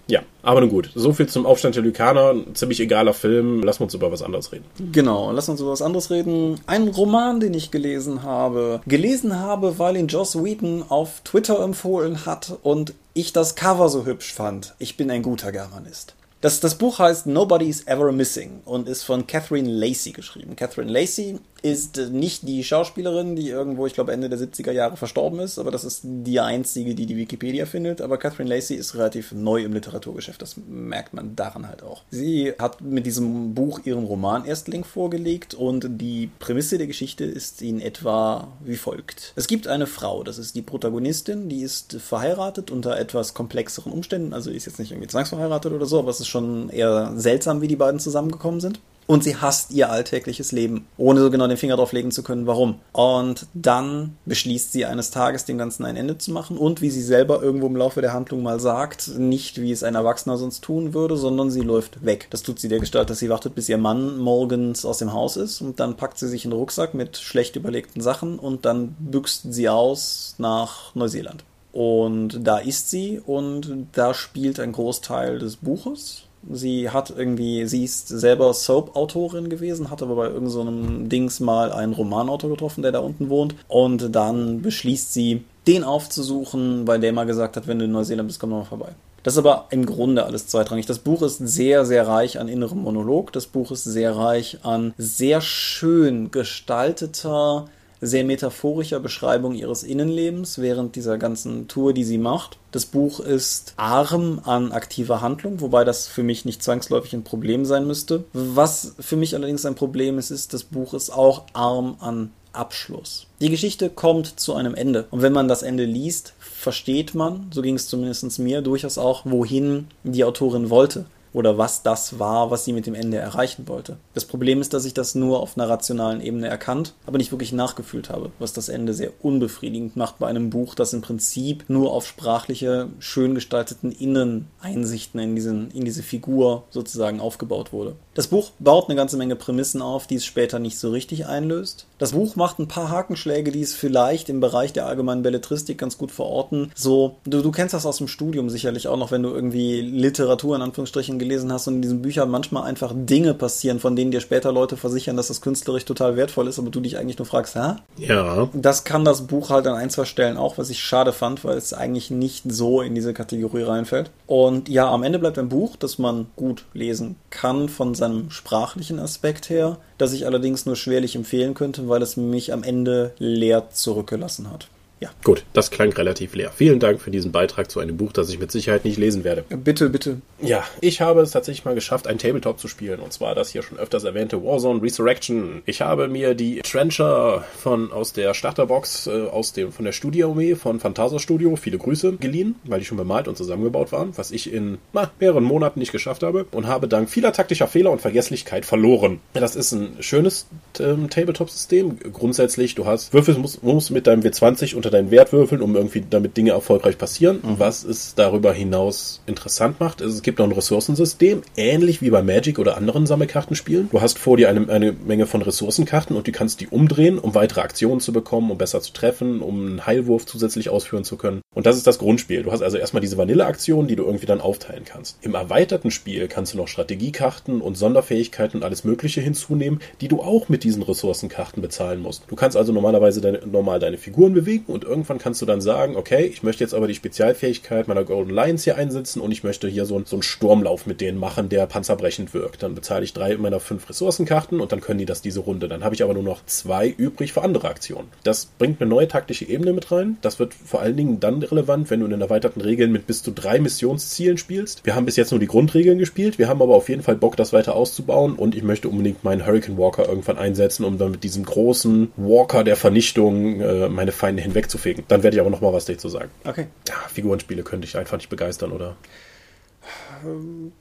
[0.07, 0.89] Ja, aber nun gut.
[0.95, 2.33] So viel zum Aufstand der Lykaner.
[2.55, 3.61] Ziemlich egaler Film.
[3.61, 4.65] Lass uns über was anderes reden.
[4.91, 6.59] Genau, lass uns über was anderes reden.
[6.65, 8.81] Ein Roman, den ich gelesen habe.
[8.87, 14.05] Gelesen habe, weil ihn Joss Wheaton auf Twitter empfohlen hat und ich das Cover so
[14.05, 14.75] hübsch fand.
[14.79, 16.15] Ich bin ein guter Germanist.
[16.41, 20.55] Das, das Buch heißt Nobody's Ever Missing und ist von Catherine Lacey geschrieben.
[20.55, 25.39] Catherine Lacey ist nicht die Schauspielerin, die irgendwo, ich glaube, Ende der 70er Jahre verstorben
[25.39, 28.01] ist, aber das ist die einzige, die die Wikipedia findet.
[28.01, 32.03] Aber Catherine Lacey ist relativ neu im Literaturgeschäft, das merkt man daran halt auch.
[32.09, 37.61] Sie hat mit diesem Buch ihren Roman Erstling vorgelegt und die Prämisse der Geschichte ist
[37.61, 39.33] in etwa wie folgt.
[39.35, 44.33] Es gibt eine Frau, das ist die Protagonistin, die ist verheiratet unter etwas komplexeren Umständen,
[44.33, 47.67] also ist jetzt nicht irgendwie zwangsverheiratet oder so, aber es ist schon eher seltsam, wie
[47.67, 51.77] die beiden zusammengekommen sind und sie hasst ihr alltägliches Leben, ohne so genau den Finger
[51.77, 52.75] drauf legen zu können, warum.
[52.91, 57.01] Und dann beschließt sie eines Tages dem Ganzen ein Ende zu machen und wie sie
[57.01, 60.93] selber irgendwo im Laufe der Handlung mal sagt, nicht wie es ein Erwachsener sonst tun
[60.93, 62.27] würde, sondern sie läuft weg.
[62.29, 65.37] Das tut sie der Gestalt, dass sie wartet, bis ihr Mann morgens aus dem Haus
[65.37, 68.95] ist und dann packt sie sich in den Rucksack mit schlecht überlegten Sachen und dann
[68.99, 71.43] büxt sie aus nach Neuseeland.
[71.79, 77.83] Und da ist sie und da spielt ein Großteil des Buches Sie hat irgendwie, sie
[77.83, 82.93] ist selber Soap-Autorin gewesen, hat aber bei irgendeinem so Dings mal einen Romanautor getroffen, der
[82.93, 83.55] da unten wohnt.
[83.67, 88.27] Und dann beschließt sie, den aufzusuchen, weil der mal gesagt hat, wenn du in Neuseeland
[88.27, 88.95] bist, komm doch mal vorbei.
[89.23, 90.85] Das ist aber im Grunde alles zweitrangig.
[90.85, 93.33] Das Buch ist sehr, sehr reich an innerem Monolog.
[93.33, 97.65] Das Buch ist sehr reich an sehr schön gestalteter,
[98.01, 102.57] sehr metaphorischer Beschreibung ihres Innenlebens während dieser ganzen Tour, die sie macht.
[102.71, 107.65] Das Buch ist arm an aktiver Handlung, wobei das für mich nicht zwangsläufig ein Problem
[107.65, 108.23] sein müsste.
[108.33, 113.27] Was für mich allerdings ein Problem ist, ist, das Buch ist auch arm an Abschluss.
[113.41, 115.05] Die Geschichte kommt zu einem Ende.
[115.11, 119.21] Und wenn man das Ende liest, versteht man, so ging es zumindest mir, durchaus auch,
[119.25, 123.97] wohin die Autorin wollte oder was das war, was sie mit dem Ende erreichen wollte.
[124.13, 127.51] Das Problem ist, dass ich das nur auf einer rationalen Ebene erkannt, aber nicht wirklich
[127.51, 131.91] nachgefühlt habe, was das Ende sehr unbefriedigend macht bei einem Buch, das im Prinzip nur
[131.93, 137.95] auf sprachliche, schön gestalteten Inneneinsichten in, diesen, in diese Figur sozusagen aufgebaut wurde.
[138.15, 141.85] Das Buch baut eine ganze Menge Prämissen auf, die es später nicht so richtig einlöst.
[141.99, 145.97] Das Buch macht ein paar Hakenschläge, die es vielleicht im Bereich der allgemeinen Belletristik ganz
[145.97, 146.71] gut verorten.
[146.75, 150.55] So, du, du kennst das aus dem Studium sicherlich auch noch, wenn du irgendwie Literatur
[150.55, 154.11] in Anführungsstrichen schon gelesen hast und in diesen Büchern manchmal einfach Dinge passieren, von denen
[154.11, 157.25] dir später Leute versichern, dass das künstlerisch total wertvoll ist, aber du dich eigentlich nur
[157.25, 157.75] fragst, hä?
[157.97, 158.49] Ja.
[158.53, 161.57] Das kann das Buch halt an ein, zwei Stellen auch, was ich schade fand, weil
[161.57, 164.11] es eigentlich nicht so in diese Kategorie reinfällt.
[164.27, 168.99] Und ja, am Ende bleibt ein Buch, das man gut lesen kann von seinem sprachlichen
[168.99, 173.69] Aspekt her, das ich allerdings nur schwerlich empfehlen könnte, weil es mich am Ende leer
[173.71, 174.67] zurückgelassen hat.
[174.99, 175.09] Ja.
[175.23, 176.51] Gut, das klang relativ leer.
[176.53, 179.43] Vielen Dank für diesen Beitrag zu einem Buch, das ich mit Sicherheit nicht lesen werde.
[179.49, 180.21] Bitte, bitte.
[180.41, 182.99] Ja, ich habe es tatsächlich mal geschafft, ein Tabletop zu spielen.
[182.99, 185.61] Und zwar das hier schon öfters erwähnte Warzone Resurrection.
[185.65, 190.55] Ich habe mir die Trencher von aus der Starterbox äh, aus dem von der Studio-Armee
[190.55, 194.51] von Phantasia Studio, viele Grüße, geliehen, weil die schon bemalt und zusammengebaut waren, was ich
[194.51, 198.65] in na, mehreren Monaten nicht geschafft habe und habe dank vieler taktischer Fehler und Vergesslichkeit
[198.65, 199.19] verloren.
[199.33, 200.47] Das ist ein schönes
[200.79, 201.99] ähm, Tabletop-System.
[202.11, 206.03] Grundsätzlich, du hast Würfel musst, musst mit deinem W20 unter deinen Wert würfeln, um irgendwie
[206.07, 207.39] damit Dinge erfolgreich passieren.
[207.43, 207.59] Mhm.
[207.59, 212.21] Was es darüber hinaus interessant macht, ist, es gibt noch ein Ressourcensystem, ähnlich wie bei
[212.21, 213.89] Magic oder anderen Sammelkartenspielen.
[213.91, 217.35] Du hast vor dir eine, eine Menge von Ressourcenkarten und du kannst die umdrehen, um
[217.35, 221.41] weitere Aktionen zu bekommen, um besser zu treffen, um einen Heilwurf zusätzlich ausführen zu können.
[221.53, 222.43] Und das ist das Grundspiel.
[222.43, 225.17] Du hast also erstmal diese Vanille-Aktionen, die du irgendwie dann aufteilen kannst.
[225.21, 230.21] Im erweiterten Spiel kannst du noch Strategiekarten und Sonderfähigkeiten und alles Mögliche hinzunehmen, die du
[230.21, 232.23] auch mit diesen Ressourcenkarten bezahlen musst.
[232.27, 235.95] Du kannst also normalerweise deine, normal deine Figuren bewegen und irgendwann kannst du dann sagen,
[235.95, 239.67] okay, ich möchte jetzt aber die Spezialfähigkeit meiner Golden Lions hier einsetzen und ich möchte
[239.67, 242.63] hier so, so einen Sturmlauf mit denen machen, der panzerbrechend wirkt.
[242.63, 245.67] Dann bezahle ich drei meiner fünf Ressourcenkarten und dann können die das diese Runde.
[245.67, 248.07] Dann habe ich aber nur noch zwei übrig für andere Aktionen.
[248.23, 250.17] Das bringt eine neue taktische Ebene mit rein.
[250.21, 253.23] Das wird vor allen Dingen dann relevant, wenn du in den erweiterten Regeln mit bis
[253.23, 254.85] zu drei Missionszielen spielst.
[254.85, 256.37] Wir haben bis jetzt nur die Grundregeln gespielt.
[256.39, 259.45] Wir haben aber auf jeden Fall Bock, das weiter auszubauen und ich möchte unbedingt meinen
[259.45, 264.41] Hurricane Walker irgendwann einsetzen, um dann mit diesem großen Walker der Vernichtung äh, meine Feinde
[264.69, 265.05] hinwegzufegen.
[265.07, 266.29] Dann werde ich aber noch mal was dazu sagen.
[266.45, 266.67] Okay.
[266.87, 268.95] Ja, Figurenspiele könnte ich einfach nicht begeistern, oder?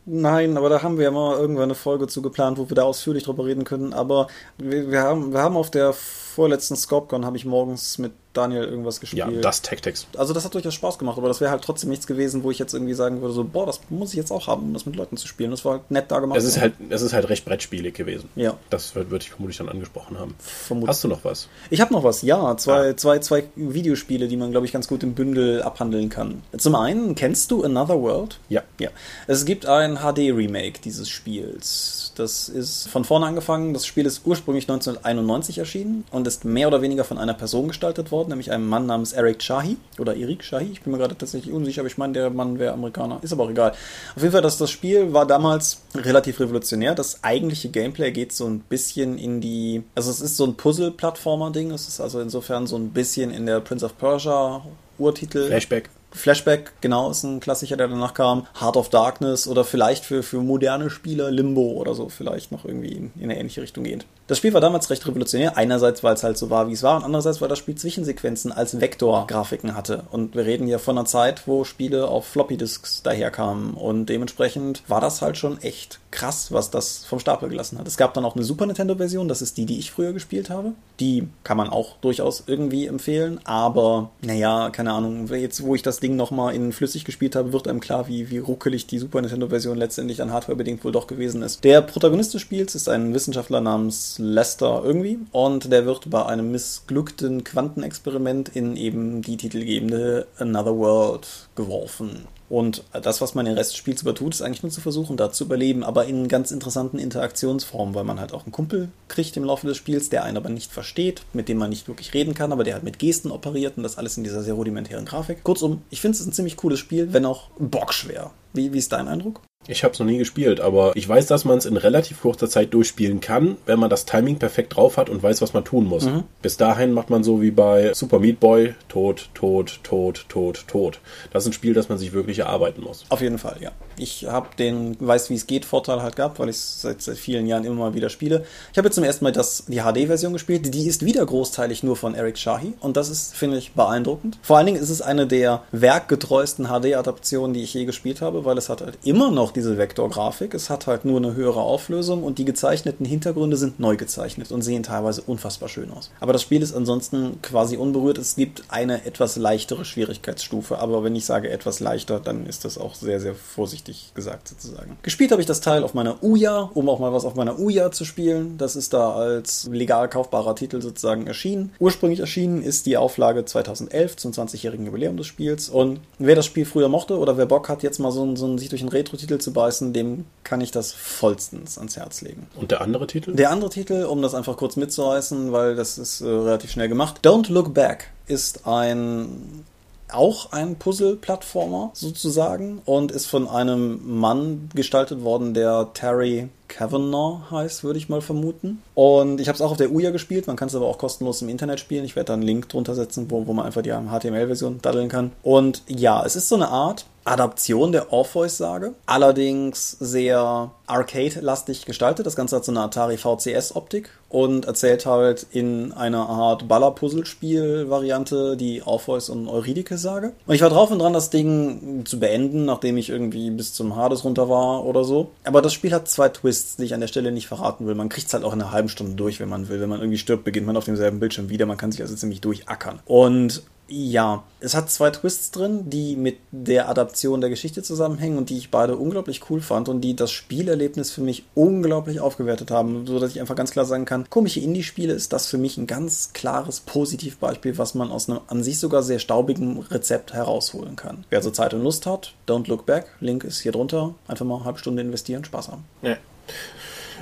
[0.05, 2.83] Nein, aber da haben wir ja mal irgendwann eine Folge zu geplant, wo wir da
[2.83, 3.92] ausführlich drüber reden können.
[3.92, 4.27] Aber
[4.59, 5.94] wir, wir, haben, wir haben auf der
[6.38, 9.27] vorletzten Scopcon, habe ich morgens mit Daniel irgendwas gespielt.
[9.29, 10.07] Ja, das Tactics.
[10.16, 12.61] Also das hat durchaus Spaß gemacht, aber das wäre halt trotzdem nichts gewesen, wo ich
[12.61, 14.94] jetzt irgendwie sagen würde, so, boah, das muss ich jetzt auch haben, um das mit
[14.94, 15.51] Leuten zu spielen.
[15.51, 16.38] Das war halt nett da gemacht.
[16.38, 18.29] Es ist halt, es ist halt recht brettspielig gewesen.
[18.37, 18.57] Ja.
[18.70, 20.37] Das würde würd ich vermutlich dann angesprochen haben.
[20.38, 20.90] Vermutlich.
[20.90, 21.48] Hast du noch was?
[21.70, 22.57] Ich habe noch was, ja.
[22.57, 22.96] Zwei, Ah.
[22.96, 26.42] zwei, zwei Videospiele, die man, glaube ich, ganz gut im Bündel abhandeln kann.
[26.57, 28.38] Zum einen, kennst du Another World?
[28.48, 28.62] Ja.
[28.79, 28.90] Ja.
[29.27, 32.12] Es gibt ein HD-Remake dieses Spiels.
[32.14, 33.74] Das ist von vorne angefangen.
[33.74, 38.12] Das Spiel ist ursprünglich 1991 erschienen und ist mehr oder weniger von einer Person gestaltet
[38.12, 40.69] worden, nämlich einem Mann namens Eric Shahi oder Eric Shahi.
[40.71, 43.19] Ich bin mir gerade tatsächlich unsicher, aber ich meine, der Mann wäre Amerikaner.
[43.23, 43.73] Ist aber auch egal.
[44.14, 46.95] Auf jeden Fall, das, das Spiel war damals relativ revolutionär.
[46.95, 49.83] Das eigentliche Gameplay geht so ein bisschen in die.
[49.95, 51.73] Also, es ist so ein Puzzle-Plattformer-Ding.
[51.73, 54.62] Es ist also insofern so ein bisschen in der Prince of Persia
[54.99, 55.47] Urtitel.
[55.49, 55.91] Flashback.
[56.11, 58.47] Flashback, genau, ist ein Klassiker, der danach kam.
[58.59, 62.93] Heart of Darkness oder vielleicht für, für moderne Spieler Limbo oder so, vielleicht noch irgendwie
[62.93, 64.07] in, in eine ähnliche Richtung gehend.
[64.29, 65.57] Das Spiel war damals recht revolutionär.
[65.57, 68.53] Einerseits, weil es halt so war, wie es war, und andererseits, weil das Spiel Zwischensequenzen
[68.53, 70.05] als Vektorgrafiken hatte.
[70.11, 73.73] Und wir reden hier von einer Zeit, wo Spiele auf Floppy-Disks daherkamen.
[73.73, 77.87] Und dementsprechend war das halt schon echt krass, was das vom Stapel gelassen hat.
[77.87, 80.73] Es gab dann auch eine Super Nintendo-Version, das ist die, die ich früher gespielt habe.
[81.01, 86.01] Die kann man auch durchaus irgendwie empfehlen, aber naja, keine Ahnung, jetzt wo ich das
[86.01, 89.77] Ding nochmal in flüssig gespielt habe, wird einem klar, wie, wie ruckelig die Super Nintendo-Version
[89.77, 91.64] letztendlich an Hardware bedingt wohl doch gewesen ist.
[91.64, 96.51] Der Protagonist des Spiels ist ein Wissenschaftler namens Lester irgendwie und der wird bei einem
[96.51, 102.27] missglückten Quantenexperiment in eben die titelgebende Another World geworfen.
[102.49, 105.31] Und das, was man den Rest des Spiels übertut, ist eigentlich nur zu versuchen, da
[105.31, 109.45] zu überleben, aber in ganz interessanten Interaktionsformen, weil man halt auch einen Kumpel kriegt im
[109.45, 112.53] Laufe des Spiels, der einen aber nicht versteht, mit dem man nicht wirklich reden kann,
[112.53, 115.45] aber der halt mit Gesten operiert und das alles in dieser sehr rudimentären Grafik.
[115.45, 118.31] Kurzum, ich finde es ein ziemlich cooles Spiel, wenn auch bockschwer.
[118.55, 119.43] Wie, wie ist dein Eindruck?
[119.66, 122.49] Ich habe es noch nie gespielt, aber ich weiß, dass man es in relativ kurzer
[122.49, 125.85] Zeit durchspielen kann, wenn man das Timing perfekt drauf hat und weiß, was man tun
[125.85, 126.07] muss.
[126.07, 126.25] Mhm.
[126.40, 131.01] Bis dahin macht man so wie bei Super Meat Boy, tot, tot, tot, tot, tot.
[131.33, 133.05] Das ist ein Spiel, das man sich wirklich erarbeiten muss.
[133.11, 133.73] Auf jeden Fall, ja.
[133.99, 137.18] Ich habe den weiß, wie es geht, Vorteil halt gehabt, weil ich es seit, seit
[137.18, 138.44] vielen Jahren immer mal wieder spiele.
[138.73, 140.73] Ich habe jetzt zum ersten Mal das, die HD-Version gespielt.
[140.73, 144.38] Die ist wieder großteilig nur von Eric Shahi und das ist, finde ich, beeindruckend.
[144.40, 148.57] Vor allen Dingen ist es eine der werkgetreuesten HD-Adaptionen, die ich je gespielt habe, weil
[148.57, 150.55] es hat halt immer noch diese Vektorgrafik.
[150.55, 154.63] Es hat halt nur eine höhere Auflösung und die gezeichneten Hintergründe sind neu gezeichnet und
[154.63, 156.11] sehen teilweise unfassbar schön aus.
[156.21, 158.19] Aber das Spiel ist ansonsten quasi unberührt.
[158.19, 162.79] Es gibt eine etwas leichtere Schwierigkeitsstufe, aber wenn ich sage etwas leichter, dann ist das
[162.79, 164.99] auch sehr, sehr vorsichtig gesagt sozusagen.
[165.03, 167.91] Gespielt habe ich das Teil auf meiner Ouya, um auch mal was auf meiner Ouya
[167.91, 168.59] zu spielen.
[168.59, 171.73] Das ist da als legal kaufbarer Titel sozusagen erschienen.
[171.79, 176.65] Ursprünglich erschienen ist die Auflage 2011 zum 20-jährigen Jubiläum des Spiels und wer das Spiel
[176.65, 179.53] früher mochte oder wer Bock hat, jetzt mal so, so sich durch einen Retro-Titel zu
[179.53, 182.46] beißen, dem kann ich das vollstens ans Herz legen.
[182.57, 183.35] Und der andere Titel?
[183.35, 187.20] Der andere Titel, um das einfach kurz mitzureißen, weil das ist äh, relativ schnell gemacht.
[187.22, 189.64] Don't Look Back ist ein
[190.11, 197.85] auch ein Puzzle-Plattformer sozusagen und ist von einem Mann gestaltet worden, der Terry Kavanagh heißt,
[197.85, 198.83] würde ich mal vermuten.
[198.95, 201.43] Und ich habe es auch auf der Uja gespielt, man kann es aber auch kostenlos
[201.43, 202.05] im Internet spielen.
[202.05, 205.33] Ich werde da einen Link drunter setzen, wo, wo man einfach die HTML-Version daddeln kann.
[205.43, 212.27] Und ja, es ist so eine Art Adaption der Orpheus-Sage, allerdings sehr arcade-lastig gestaltet.
[212.27, 218.83] Das Ganze hat so eine Atari VCS-Optik und erzählt halt in einer Art Baller-Puzzlespiel-Variante die
[218.83, 220.33] Orpheus- und Eurydike-Sage.
[220.47, 223.97] Und ich war drauf und dran, das Ding zu beenden, nachdem ich irgendwie bis zum
[223.97, 225.31] Hades runter war oder so.
[225.45, 227.94] Aber das Spiel hat zwei Twists, die ich an der Stelle nicht verraten will.
[227.94, 229.81] Man kriegt es halt auch in einer halben Stunde durch, wenn man will.
[229.81, 231.66] Wenn man irgendwie stirbt, beginnt man auf demselben Bildschirm wieder.
[231.66, 233.01] Man kann sich also ziemlich durchackern.
[233.07, 238.51] Und ja, es hat zwei Twists drin, die mit der Adaption der Geschichte zusammenhängen und
[238.51, 243.07] die ich beide unglaublich cool fand und die das Spielerlebnis für mich unglaublich aufgewertet haben,
[243.07, 245.87] so dass ich einfach ganz klar sagen kann, komische Indie-Spiele ist das für mich ein
[245.87, 251.25] ganz klares Positivbeispiel, was man aus einem an sich sogar sehr staubigen Rezept herausholen kann.
[251.31, 254.57] Wer so Zeit und Lust hat, don't look back, Link ist hier drunter, einfach mal
[254.57, 255.85] eine halbe Stunde investieren, Spaß haben.
[256.03, 256.16] Ja.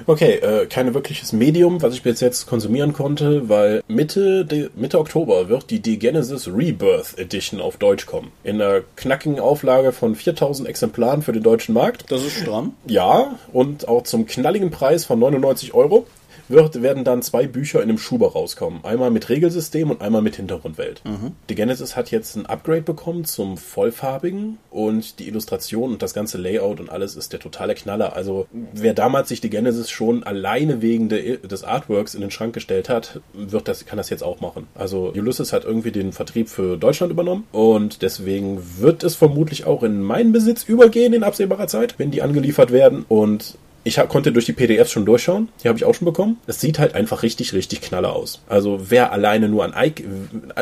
[0.06, 4.98] Okay, äh, kein wirkliches Medium, was ich bis jetzt konsumieren konnte, weil Mitte, de, Mitte
[4.98, 8.30] Oktober wird die D-Genesis Rebirth Edition auf Deutsch kommen.
[8.44, 12.04] In einer knackigen Auflage von 4000 Exemplaren für den deutschen Markt.
[12.10, 12.74] Das ist stramm.
[12.86, 16.06] Ja, und auch zum knalligen Preis von 99 Euro
[16.48, 18.84] wird, werden dann zwei Bücher in einem Schuber rauskommen.
[18.84, 21.02] Einmal mit Regelsystem und einmal mit Hintergrundwelt.
[21.04, 21.32] Mhm.
[21.48, 26.38] Die Genesis hat jetzt ein Upgrade bekommen zum vollfarbigen und die Illustration und das ganze
[26.38, 28.14] Layout und alles ist der totale Knaller.
[28.14, 32.54] Also wer damals sich die Genesis schon alleine wegen de, des Artworks in den Schrank
[32.54, 34.66] gestellt hat, wird das, kann das jetzt auch machen.
[34.74, 39.82] Also Ulysses hat irgendwie den Vertrieb für Deutschland übernommen und deswegen wird es vermutlich auch
[39.82, 44.46] in meinen Besitz übergehen in absehbarer Zeit, wenn die angeliefert werden und ich konnte durch
[44.46, 45.48] die PDFs schon durchschauen.
[45.62, 46.38] Die habe ich auch schon bekommen.
[46.46, 48.40] Es sieht halt einfach richtig, richtig knaller aus.
[48.48, 49.92] Also wer alleine nur an Eye,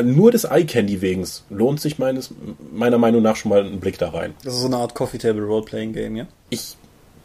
[0.03, 2.31] nur des Eye Candy wegen lohnt sich meines,
[2.71, 4.35] meiner Meinung nach schon mal einen Blick da rein.
[4.43, 6.27] Das ist so eine Art Coffee Table Roleplaying Game, ja?
[6.51, 6.77] Ich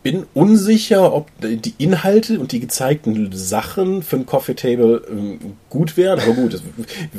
[0.02, 5.38] bin unsicher, ob die Inhalte und die gezeigten Sachen für ein Coffee Table ähm,
[5.70, 6.20] gut wären.
[6.20, 6.60] Aber gut,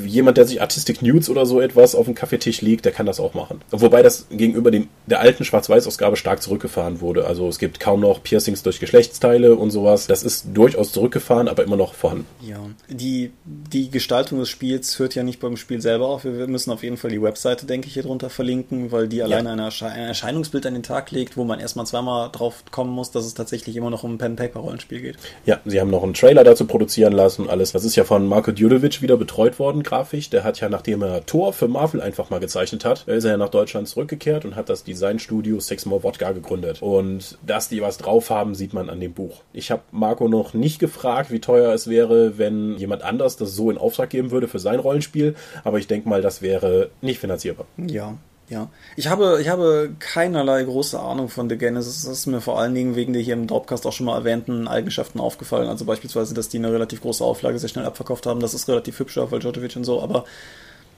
[0.06, 3.20] jemand, der sich Artistic Nudes oder so etwas auf dem Kaffeetisch legt, der kann das
[3.20, 3.62] auch machen.
[3.72, 7.26] Wobei das gegenüber dem, der alten Schwarz-Weiß-Ausgabe stark zurückgefahren wurde.
[7.26, 10.08] Also es gibt kaum noch Piercings durch Geschlechtsteile und sowas.
[10.08, 12.26] Das ist durchaus zurückgefahren, aber immer noch vorhanden.
[12.42, 12.60] Ja,
[12.90, 16.26] die, die Gestaltung des Spiels hört ja nicht beim Spiel selber auf.
[16.26, 19.50] Wir müssen auf jeden Fall die Webseite, denke ich, hier drunter verlinken, weil die alleine
[19.50, 19.54] ja.
[19.56, 23.34] ein Erscheinungsbild an den Tag legt, wo man erstmal zweimal drauf kommen muss, dass es
[23.34, 25.16] tatsächlich immer noch um ein Pen-Paper-Rollenspiel geht.
[25.46, 27.72] Ja, sie haben noch einen Trailer dazu produzieren lassen und alles.
[27.72, 30.32] Das ist ja von Marco Djudovic wieder betreut worden, grafisch.
[30.32, 33.38] Der hat ja, nachdem er Tor für Marvel einfach mal gezeichnet hat, ist er ja
[33.38, 36.82] nach Deutschland zurückgekehrt und hat das Designstudio Six More Wodka gegründet.
[36.82, 39.44] Und dass die was drauf haben, sieht man an dem Buch.
[39.54, 43.70] Ich habe Marco noch nicht gefragt, wie teuer es wäre, wenn jemand anders das so
[43.70, 47.68] in Auftrag geben würde für sein Rollenspiel, aber ich denke mal, das wäre nicht finanzierbar.
[47.78, 48.18] Ja,
[48.52, 52.04] ja, ich habe, ich habe keinerlei große Ahnung von The Genesis.
[52.04, 54.68] Das ist mir vor allen Dingen wegen der hier im Dropcast auch schon mal erwähnten
[54.68, 55.70] Eigenschaften aufgefallen.
[55.70, 58.42] Also beispielsweise, dass die eine relativ große Auflage sehr schnell abverkauft haben.
[58.42, 60.26] Das ist relativ hübsch, weil Djokovic und so, aber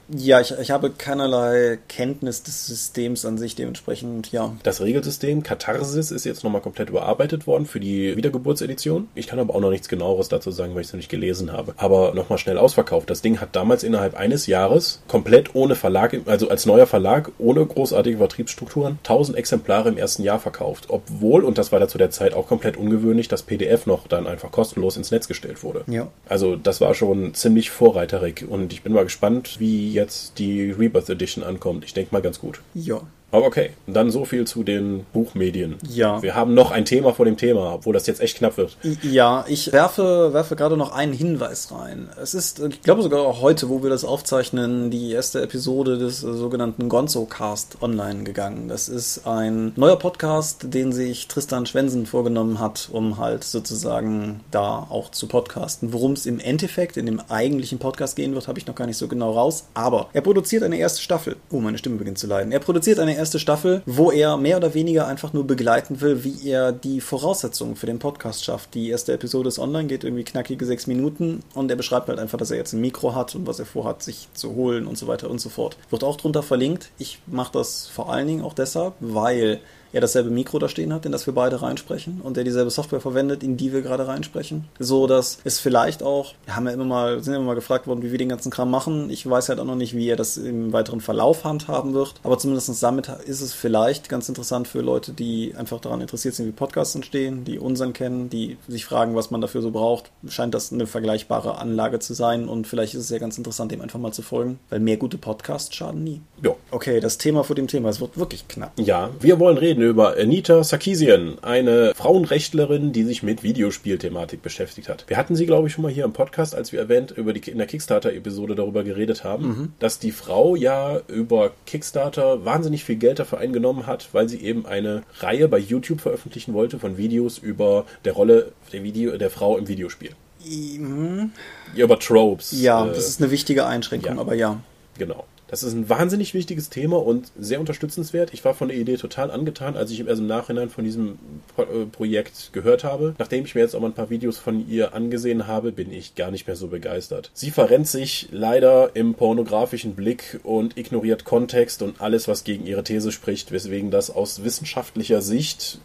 [0.08, 4.54] ja, ich, ich habe keinerlei Kenntnis des Systems an sich, dementsprechend, ja.
[4.62, 9.08] Das Regelsystem Katharsis ist jetzt nochmal komplett überarbeitet worden für die Wiedergeburtsedition.
[9.14, 11.52] Ich kann aber auch noch nichts genaueres dazu sagen, weil ich es noch nicht gelesen
[11.52, 11.74] habe.
[11.76, 13.08] Aber nochmal schnell ausverkauft.
[13.10, 17.64] Das Ding hat damals innerhalb eines Jahres komplett ohne Verlag, also als neuer Verlag, ohne
[17.64, 20.86] großartige Vertriebsstrukturen, 1000 Exemplare im ersten Jahr verkauft.
[20.88, 24.26] Obwohl, und das war da zu der Zeit auch komplett ungewöhnlich, das PDF noch dann
[24.26, 25.84] einfach kostenlos ins Netz gestellt wurde.
[25.86, 26.08] Ja.
[26.28, 31.08] Also das war schon ziemlich vorreiterig und ich bin mal gespannt, wie jetzt die Rebirth
[31.08, 31.84] Edition ankommt.
[31.84, 32.60] Ich denke mal ganz gut.
[32.74, 33.00] Ja.
[33.34, 35.74] Aber okay, dann so viel zu den Buchmedien.
[35.88, 36.22] Ja.
[36.22, 38.76] Wir haben noch ein Thema vor dem Thema, obwohl das jetzt echt knapp wird.
[39.02, 42.08] Ja, ich werfe, werfe gerade noch einen Hinweis rein.
[42.22, 46.20] Es ist, ich glaube sogar auch heute, wo wir das aufzeichnen, die erste Episode des
[46.20, 48.68] sogenannten Gonzo-Cast online gegangen.
[48.68, 54.86] Das ist ein neuer Podcast, den sich Tristan Schwensen vorgenommen hat, um halt sozusagen da
[54.88, 55.92] auch zu podcasten.
[55.92, 58.98] Worum es im Endeffekt in dem eigentlichen Podcast gehen wird, habe ich noch gar nicht
[58.98, 59.64] so genau raus.
[59.74, 61.34] Aber er produziert eine erste Staffel.
[61.50, 62.52] Oh, meine Stimme beginnt zu leiden.
[62.52, 66.48] Er produziert eine erste Staffel, wo er mehr oder weniger einfach nur begleiten will, wie
[66.48, 68.74] er die Voraussetzungen für den Podcast schafft.
[68.74, 72.38] Die erste Episode ist online, geht irgendwie knackige sechs Minuten und er beschreibt halt einfach,
[72.38, 75.06] dass er jetzt ein Mikro hat und was er vorhat, sich zu holen und so
[75.06, 75.76] weiter und so fort.
[75.90, 76.90] Wird auch drunter verlinkt.
[76.98, 79.60] Ich mache das vor allen Dingen auch deshalb, weil
[79.94, 83.00] er dasselbe Mikro da stehen hat, in das wir beide reinsprechen und der dieselbe Software
[83.00, 84.64] verwendet, in die wir gerade reinsprechen.
[84.78, 88.02] So dass es vielleicht auch, wir haben ja immer mal, sind immer mal gefragt worden,
[88.02, 89.08] wie wir den ganzen Kram machen.
[89.10, 92.14] Ich weiß halt auch noch nicht, wie er das im weiteren Verlauf handhaben wird.
[92.22, 96.46] Aber zumindest damit ist es vielleicht ganz interessant für Leute, die einfach daran interessiert sind,
[96.46, 100.10] wie Podcasts entstehen, die unseren kennen, die sich fragen, was man dafür so braucht.
[100.28, 103.80] Scheint das eine vergleichbare Anlage zu sein und vielleicht ist es ja ganz interessant, dem
[103.80, 106.20] einfach mal zu folgen, weil mehr gute Podcasts schaden nie.
[106.42, 106.54] Ja.
[106.70, 108.72] Okay, das Thema vor dem Thema, es wird wirklich knapp.
[108.76, 115.04] Ja, wir wollen reden über Anita Sarkeesian, eine Frauenrechtlerin, die sich mit Videospielthematik beschäftigt hat.
[115.08, 117.50] Wir hatten sie, glaube ich, schon mal hier im Podcast, als wir erwähnt über die
[117.50, 119.72] in der Kickstarter-Episode darüber geredet haben, mhm.
[119.78, 124.66] dass die Frau ja über Kickstarter wahnsinnig viel Geld dafür eingenommen hat, weil sie eben
[124.66, 129.56] eine Reihe bei YouTube veröffentlichen wollte von Videos über der Rolle der, Video, der Frau
[129.56, 130.10] im Videospiel.
[130.46, 131.32] Mhm.
[131.74, 132.52] Ja, über Tropes.
[132.60, 134.20] Ja, äh, das ist eine wichtige Einschränkung, ja.
[134.20, 134.60] aber ja.
[134.98, 135.24] Genau.
[135.46, 138.32] Das ist ein wahnsinnig wichtiges Thema und sehr unterstützenswert.
[138.32, 141.18] Ich war von der Idee total angetan, als ich erst im Nachhinein von diesem
[141.54, 143.14] Pro Projekt gehört habe.
[143.18, 146.14] Nachdem ich mir jetzt auch mal ein paar Videos von ihr angesehen habe, bin ich
[146.14, 147.30] gar nicht mehr so begeistert.
[147.34, 152.84] Sie verrennt sich leider im pornografischen Blick und ignoriert Kontext und alles, was gegen ihre
[152.84, 155.78] These spricht, weswegen das aus wissenschaftlicher Sicht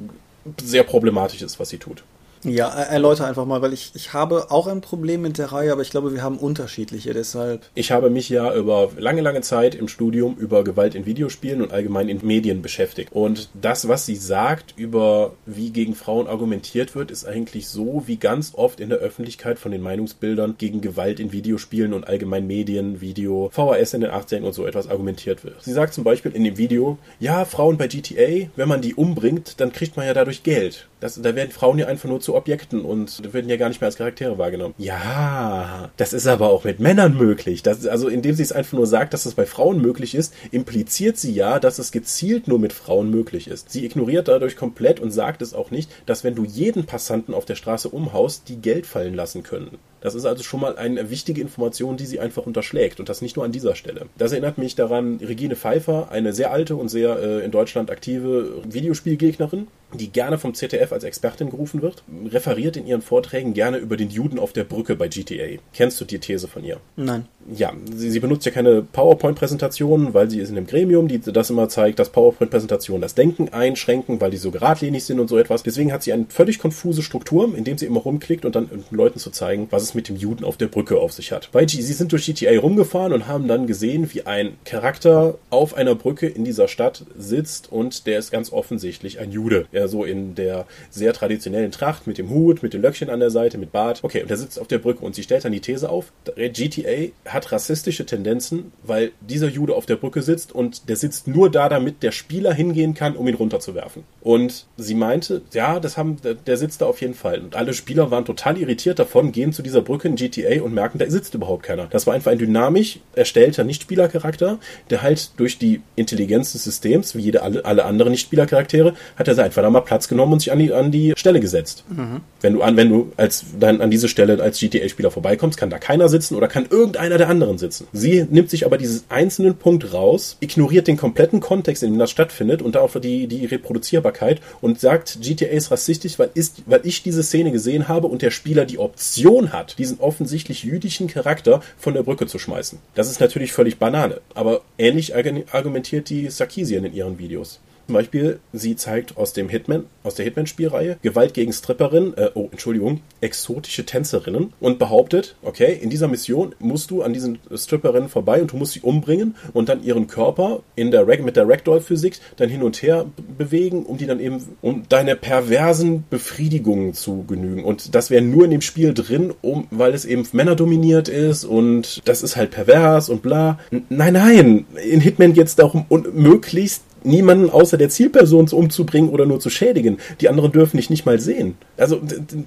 [0.64, 2.04] sehr problematisch ist, was sie tut.
[2.44, 5.82] Ja, erläutere einfach mal, weil ich, ich habe auch ein Problem mit der Reihe, aber
[5.82, 7.64] ich glaube, wir haben unterschiedliche, deshalb.
[7.76, 11.72] Ich habe mich ja über lange, lange Zeit im Studium über Gewalt in Videospielen und
[11.72, 13.12] allgemein in Medien beschäftigt.
[13.12, 18.18] Und das, was sie sagt über wie gegen Frauen argumentiert wird, ist eigentlich so, wie
[18.18, 23.02] ganz oft in der Öffentlichkeit von den Meinungsbildern gegen Gewalt in Videospielen und allgemein Medien,
[23.02, 25.62] Video, VHS in den 80ern und so etwas argumentiert wird.
[25.64, 29.60] Sie sagt zum Beispiel in dem Video, ja, Frauen bei GTA, wenn man die umbringt,
[29.60, 30.88] dann kriegt man ja dadurch Geld.
[31.00, 33.88] Das, da werden Frauen ja einfach nur zu Objekten und werden ja gar nicht mehr
[33.88, 34.74] als Charaktere wahrgenommen.
[34.78, 37.64] Ja, das ist aber auch mit Männern möglich.
[37.64, 41.18] Das, also indem sie es einfach nur sagt, dass es bei Frauen möglich ist, impliziert
[41.18, 43.72] sie ja, dass es gezielt nur mit Frauen möglich ist.
[43.72, 47.46] Sie ignoriert dadurch komplett und sagt es auch nicht, dass wenn du jeden Passanten auf
[47.46, 49.78] der Straße umhaust, die Geld fallen lassen können.
[50.02, 53.36] Das ist also schon mal eine wichtige Information, die sie einfach unterschlägt und das nicht
[53.36, 54.08] nur an dieser Stelle.
[54.18, 58.62] Das erinnert mich daran, Regine Pfeiffer, eine sehr alte und sehr äh, in Deutschland aktive
[58.64, 63.98] Videospielgegnerin, die gerne vom ZDF als Expertin gerufen wird, referiert in ihren Vorträgen gerne über
[63.98, 65.60] den Juden auf der Brücke bei GTA.
[65.74, 66.78] Kennst du die These von ihr?
[66.96, 67.26] Nein.
[67.52, 71.50] Ja, sie, sie benutzt ja keine PowerPoint-Präsentationen, weil sie ist in einem Gremium, die das
[71.50, 75.64] immer zeigt, dass PowerPoint-Präsentationen das Denken einschränken, weil die so geradlinig sind und so etwas.
[75.64, 79.32] Deswegen hat sie eine völlig konfuse Struktur, indem sie immer rumklickt und dann Leuten zu
[79.32, 81.50] zeigen, was es mit dem Juden auf der Brücke auf sich hat.
[81.52, 85.96] Weil sie sind durch GTA rumgefahren und haben dann gesehen, wie ein Charakter auf einer
[85.96, 89.68] Brücke in dieser Stadt sitzt und der ist ganz offensichtlich ein Jude.
[89.72, 93.30] Er so in der sehr traditionellen Tracht mit dem Hut, mit den Löckchen an der
[93.30, 94.00] Seite, mit Bart.
[94.04, 97.12] Okay, und der sitzt auf der Brücke und sie stellt dann die These auf, GTA
[97.26, 101.70] hat rassistische Tendenzen, weil dieser Jude auf der Brücke sitzt und der sitzt nur da,
[101.70, 104.04] damit der Spieler hingehen kann, um ihn runterzuwerfen.
[104.22, 107.40] Und sie meinte, ja, das haben, der sitzt da auf jeden Fall.
[107.40, 111.00] Und alle Spieler waren total irritiert davon, gehen zu dieser Brücke in GTA und merken,
[111.00, 111.88] da sitzt überhaupt keiner.
[111.88, 117.22] Das war einfach ein dynamisch erstellter Nichtspielercharakter, der halt durch die Intelligenz des Systems, wie
[117.22, 120.60] jede, alle, alle anderen Nichtspielercharaktere, hat er einfach da mal Platz genommen und sich an
[120.60, 121.84] die, an die Stelle gesetzt.
[121.90, 122.22] Mhm.
[122.42, 125.78] Wenn du an, wenn du als dann an diese Stelle als GTA-Spieler vorbeikommst, kann da
[125.78, 127.88] keiner sitzen oder kann irgendeiner der anderen sitzen.
[127.94, 132.12] Sie nimmt sich aber diesen einzelnen Punkt raus, ignoriert den kompletten Kontext, in dem das
[132.12, 137.04] stattfindet und auch die, die Reproduzierbarkeit und sagt, GTA ist rassistisch, weil, ist, weil ich
[137.04, 141.94] diese Szene gesehen habe und der Spieler die Option hat, diesen offensichtlich jüdischen Charakter von
[141.94, 142.80] der Brücke zu schmeißen.
[142.96, 147.60] Das ist natürlich völlig Banane, aber ähnlich argumentiert die Sarkisian in ihren Videos.
[147.90, 152.48] Zum Beispiel, sie zeigt aus dem Hitman, aus der Hitman-Spielreihe Gewalt gegen Stripperinnen, äh, oh,
[152.52, 158.44] Entschuldigung, exotische Tänzerinnen und behauptet, okay, in dieser Mission musst du an diesen Stripperinnen vorbei
[158.44, 162.48] und du musst sie umbringen und dann ihren Körper in der mit der Ragdoll-Physik dann
[162.48, 163.08] hin und her
[163.40, 167.64] bewegen, um die dann eben, um deine perversen Befriedigungen zu genügen.
[167.64, 172.08] Und das wäre nur in dem Spiel drin, um, weil es eben männerdominiert ist und
[172.08, 173.58] das ist halt pervers und bla.
[173.72, 179.40] Nein, nein, in Hitman geht es darum, möglichst niemanden außer der Zielperson umzubringen oder nur
[179.40, 179.98] zu schädigen.
[180.22, 181.56] Die anderen dürfen dich nicht mal sehen.
[181.78, 182.02] Also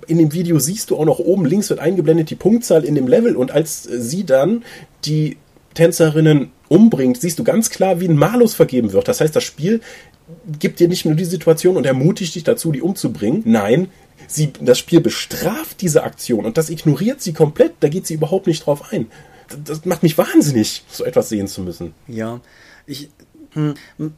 [0.06, 3.08] in dem Video siehst du auch noch oben links wird eingeblendet die Punktzahl in dem
[3.08, 4.64] Level und als sie dann
[5.04, 5.36] die
[5.74, 9.08] Tänzerinnen umbringt, siehst du ganz klar, wie ein Malus vergeben wird.
[9.08, 9.80] Das heißt, das Spiel
[10.58, 13.42] gibt dir nicht nur die Situation und ermutigt dich dazu, die umzubringen.
[13.44, 13.88] Nein,
[14.26, 17.74] sie, das Spiel bestraft diese Aktion und das ignoriert sie komplett.
[17.80, 19.06] Da geht sie überhaupt nicht drauf ein.
[19.64, 21.94] Das macht mich wahnsinnig, so etwas sehen zu müssen.
[22.08, 22.40] Ja,
[22.86, 23.10] ich,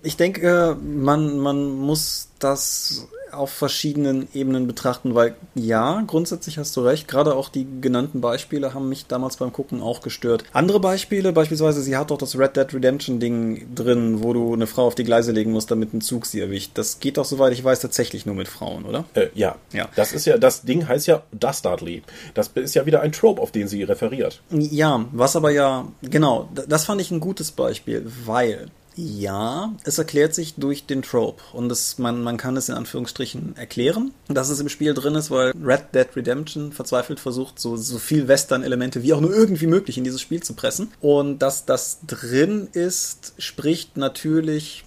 [0.02, 6.82] ich denke, man, man muss das auf verschiedenen Ebenen betrachten, weil ja, grundsätzlich hast du
[6.82, 10.44] recht, gerade auch die genannten Beispiele haben mich damals beim Gucken auch gestört.
[10.52, 14.66] Andere Beispiele, beispielsweise, sie hat doch das Red Dead Redemption Ding drin, wo du eine
[14.66, 16.72] Frau auf die Gleise legen musst, damit ein Zug sie erwischt.
[16.74, 19.04] Das geht doch, soweit ich weiß, tatsächlich nur mit Frauen, oder?
[19.14, 19.56] Äh, ja.
[19.72, 19.88] ja.
[19.96, 22.02] Das ist ja, das Ding heißt ja Dastardly.
[22.34, 24.40] Das ist ja wieder ein Trope, auf den sie referiert.
[24.50, 30.34] Ja, was aber ja, genau, das fand ich ein gutes Beispiel, weil ja, es erklärt
[30.34, 34.60] sich durch den Trope und das, man, man kann es in Anführungsstrichen erklären, dass es
[34.60, 39.12] im Spiel drin ist, weil Red Dead Redemption verzweifelt versucht, so, so viel Western-Elemente wie
[39.12, 40.92] auch nur irgendwie möglich in dieses Spiel zu pressen.
[41.00, 44.84] Und dass das drin ist, spricht natürlich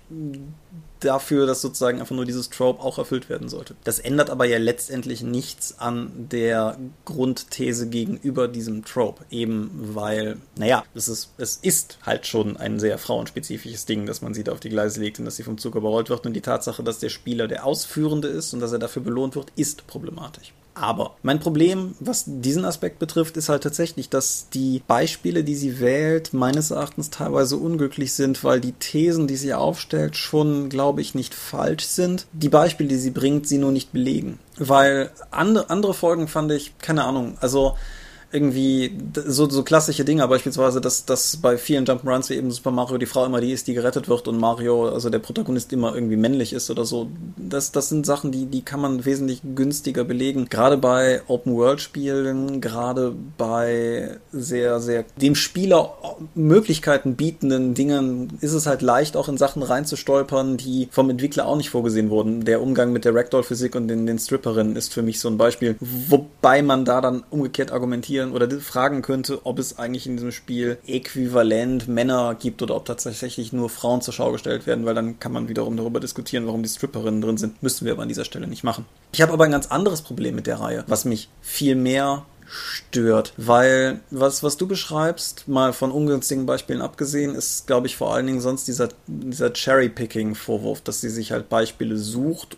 [1.00, 3.76] dafür, dass sozusagen einfach nur dieses Trope auch erfüllt werden sollte.
[3.84, 10.84] Das ändert aber ja letztendlich nichts an der Grundthese gegenüber diesem Trope, eben weil, naja,
[10.94, 14.60] es ist, es ist halt schon ein sehr frauenspezifisches Ding, dass man sie da auf
[14.60, 17.10] die Gleise legt und dass sie vom Zug überrollt wird und die Tatsache, dass der
[17.10, 20.54] Spieler der Ausführende ist und dass er dafür belohnt wird, ist problematisch.
[20.80, 25.80] Aber mein Problem, was diesen Aspekt betrifft, ist halt tatsächlich, dass die Beispiele, die sie
[25.80, 31.16] wählt, meines Erachtens teilweise unglücklich sind, weil die Thesen, die sie aufstellt, schon, glaube ich,
[31.16, 32.28] nicht falsch sind.
[32.32, 34.38] Die Beispiele, die sie bringt, sie nur nicht belegen.
[34.58, 37.76] Weil andere, andere Folgen fand ich, keine Ahnung, also
[38.38, 38.92] irgendwie
[39.26, 43.08] so, so klassische Dinge, beispielsweise, dass, dass bei vielen Jump'n'Runs wie eben Super Mario die
[43.08, 46.54] Frau immer die ist, die gerettet wird und Mario, also der Protagonist immer irgendwie männlich
[46.54, 47.10] ist oder so.
[47.36, 50.50] Das, das sind Sachen, die, die kann man wesentlich günstiger belegen.
[50.50, 55.96] Gerade bei Open-World-Spielen, gerade bei sehr, sehr dem Spieler
[56.36, 61.58] Möglichkeiten bietenden Dingen ist es halt leicht, auch in Sachen reinzustolpern, die vom Entwickler auch
[61.58, 62.46] nicht vorgesehen wurden.
[62.46, 65.76] Der Umgang mit der Ragdoll-Physik und den, den Stripperinnen ist für mich so ein Beispiel,
[65.80, 70.32] wobei man da dann umgekehrt argumentiert, diskutieren oder fragen könnte, ob es eigentlich in diesem
[70.32, 75.20] Spiel äquivalent Männer gibt oder ob tatsächlich nur Frauen zur Schau gestellt werden, weil dann
[75.20, 77.62] kann man wiederum darüber diskutieren, warum die Stripperinnen drin sind.
[77.64, 78.86] Müssen wir aber an dieser Stelle nicht machen.
[79.12, 83.34] Ich habe aber ein ganz anderes Problem mit der Reihe, was mich viel mehr stört,
[83.36, 88.26] weil was, was du beschreibst, mal von ungünstigen Beispielen abgesehen, ist, glaube ich, vor allen
[88.26, 92.56] Dingen sonst dieser, dieser Cherry-Picking-Vorwurf, dass sie sich halt Beispiele sucht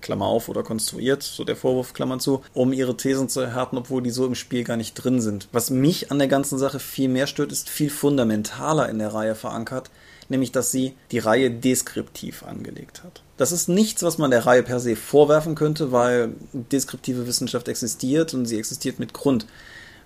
[0.00, 4.02] Klammer auf, oder konstruiert, so der Vorwurf, Klammer zu, um ihre Thesen zu erhärten, obwohl
[4.02, 5.48] die so im Spiel gar nicht drin sind.
[5.52, 9.34] Was mich an der ganzen Sache viel mehr stört, ist viel fundamentaler in der Reihe
[9.34, 9.90] verankert,
[10.28, 13.22] nämlich dass sie die Reihe deskriptiv angelegt hat.
[13.36, 18.34] Das ist nichts, was man der Reihe per se vorwerfen könnte, weil deskriptive Wissenschaft existiert
[18.34, 19.46] und sie existiert mit Grund.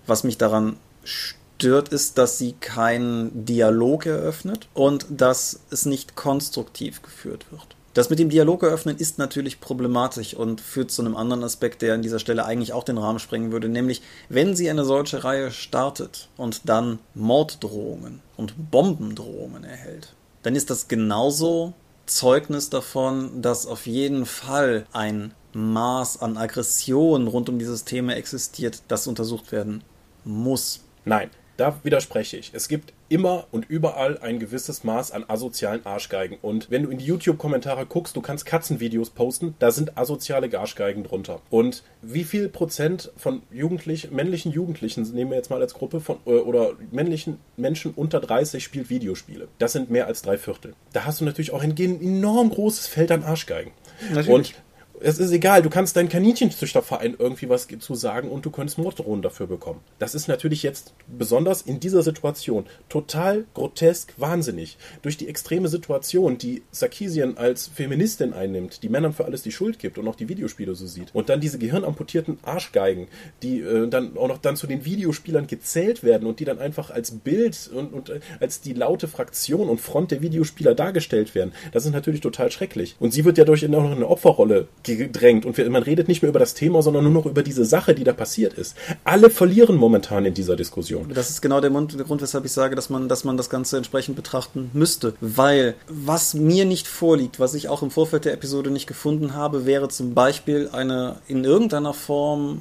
[0.06, 7.02] Was mich daran stört, ist, dass sie keinen Dialog eröffnet und dass es nicht konstruktiv
[7.02, 7.73] geführt wird.
[7.94, 11.94] Das mit dem Dialog eröffnen ist natürlich problematisch und führt zu einem anderen Aspekt, der
[11.94, 15.52] an dieser Stelle eigentlich auch den Rahmen sprengen würde, nämlich wenn sie eine solche Reihe
[15.52, 21.72] startet und dann Morddrohungen und Bombendrohungen erhält, dann ist das genauso
[22.06, 28.82] Zeugnis davon, dass auf jeden Fall ein Maß an Aggression rund um dieses Thema existiert,
[28.88, 29.84] das untersucht werden
[30.24, 30.80] muss.
[31.04, 32.50] Nein, da widerspreche ich.
[32.54, 36.36] Es gibt immer und überall ein gewisses Maß an asozialen Arschgeigen.
[36.42, 41.04] Und wenn du in die YouTube-Kommentare guckst, du kannst Katzenvideos posten, da sind asoziale Arschgeigen
[41.04, 41.40] drunter.
[41.48, 46.16] Und wie viel Prozent von Jugendlichen, männlichen Jugendlichen, nehmen wir jetzt mal als Gruppe von,
[46.26, 49.46] äh, oder männlichen Menschen unter 30 spielt Videospiele?
[49.60, 50.74] Das sind mehr als drei Viertel.
[50.92, 53.70] Da hast du natürlich auch ein enorm großes Feld an Arschgeigen.
[54.08, 54.28] Natürlich.
[54.28, 54.54] Und
[55.00, 59.22] es ist egal, du kannst deinen Kaninchenzüchterverein irgendwie was zu sagen und du könntest Morddrohungen
[59.22, 59.80] dafür bekommen.
[59.98, 64.78] Das ist natürlich jetzt besonders in dieser Situation total grotesk wahnsinnig.
[65.02, 69.78] Durch die extreme Situation, die Sarkisian als Feministin einnimmt, die Männern für alles die Schuld
[69.78, 71.14] gibt und auch die Videospiele so sieht.
[71.14, 73.08] Und dann diese gehirnamputierten Arschgeigen,
[73.42, 76.90] die äh, dann auch noch dann zu den Videospielern gezählt werden und die dann einfach
[76.90, 81.52] als Bild und, und äh, als die laute Fraktion und Front der Videospieler dargestellt werden.
[81.72, 82.96] Das ist natürlich total schrecklich.
[83.00, 86.54] Und sie wird ja durch eine Opferrolle gedrängt und man redet nicht mehr über das
[86.54, 88.76] Thema, sondern nur noch über diese Sache, die da passiert ist.
[89.04, 91.10] Alle verlieren momentan in dieser Diskussion.
[91.12, 94.16] Das ist genau der, Grund, weshalb ich sage, dass man, dass man das Ganze entsprechend
[94.16, 95.14] betrachten müsste.
[95.20, 99.66] Weil was mir nicht vorliegt, was ich auch im Vorfeld der Episode nicht gefunden habe,
[99.66, 102.60] wäre zum Beispiel eine in irgendeiner Form,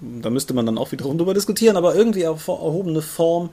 [0.00, 3.50] da müsste man dann auch wiederum drüber diskutieren, aber irgendwie erhobene Form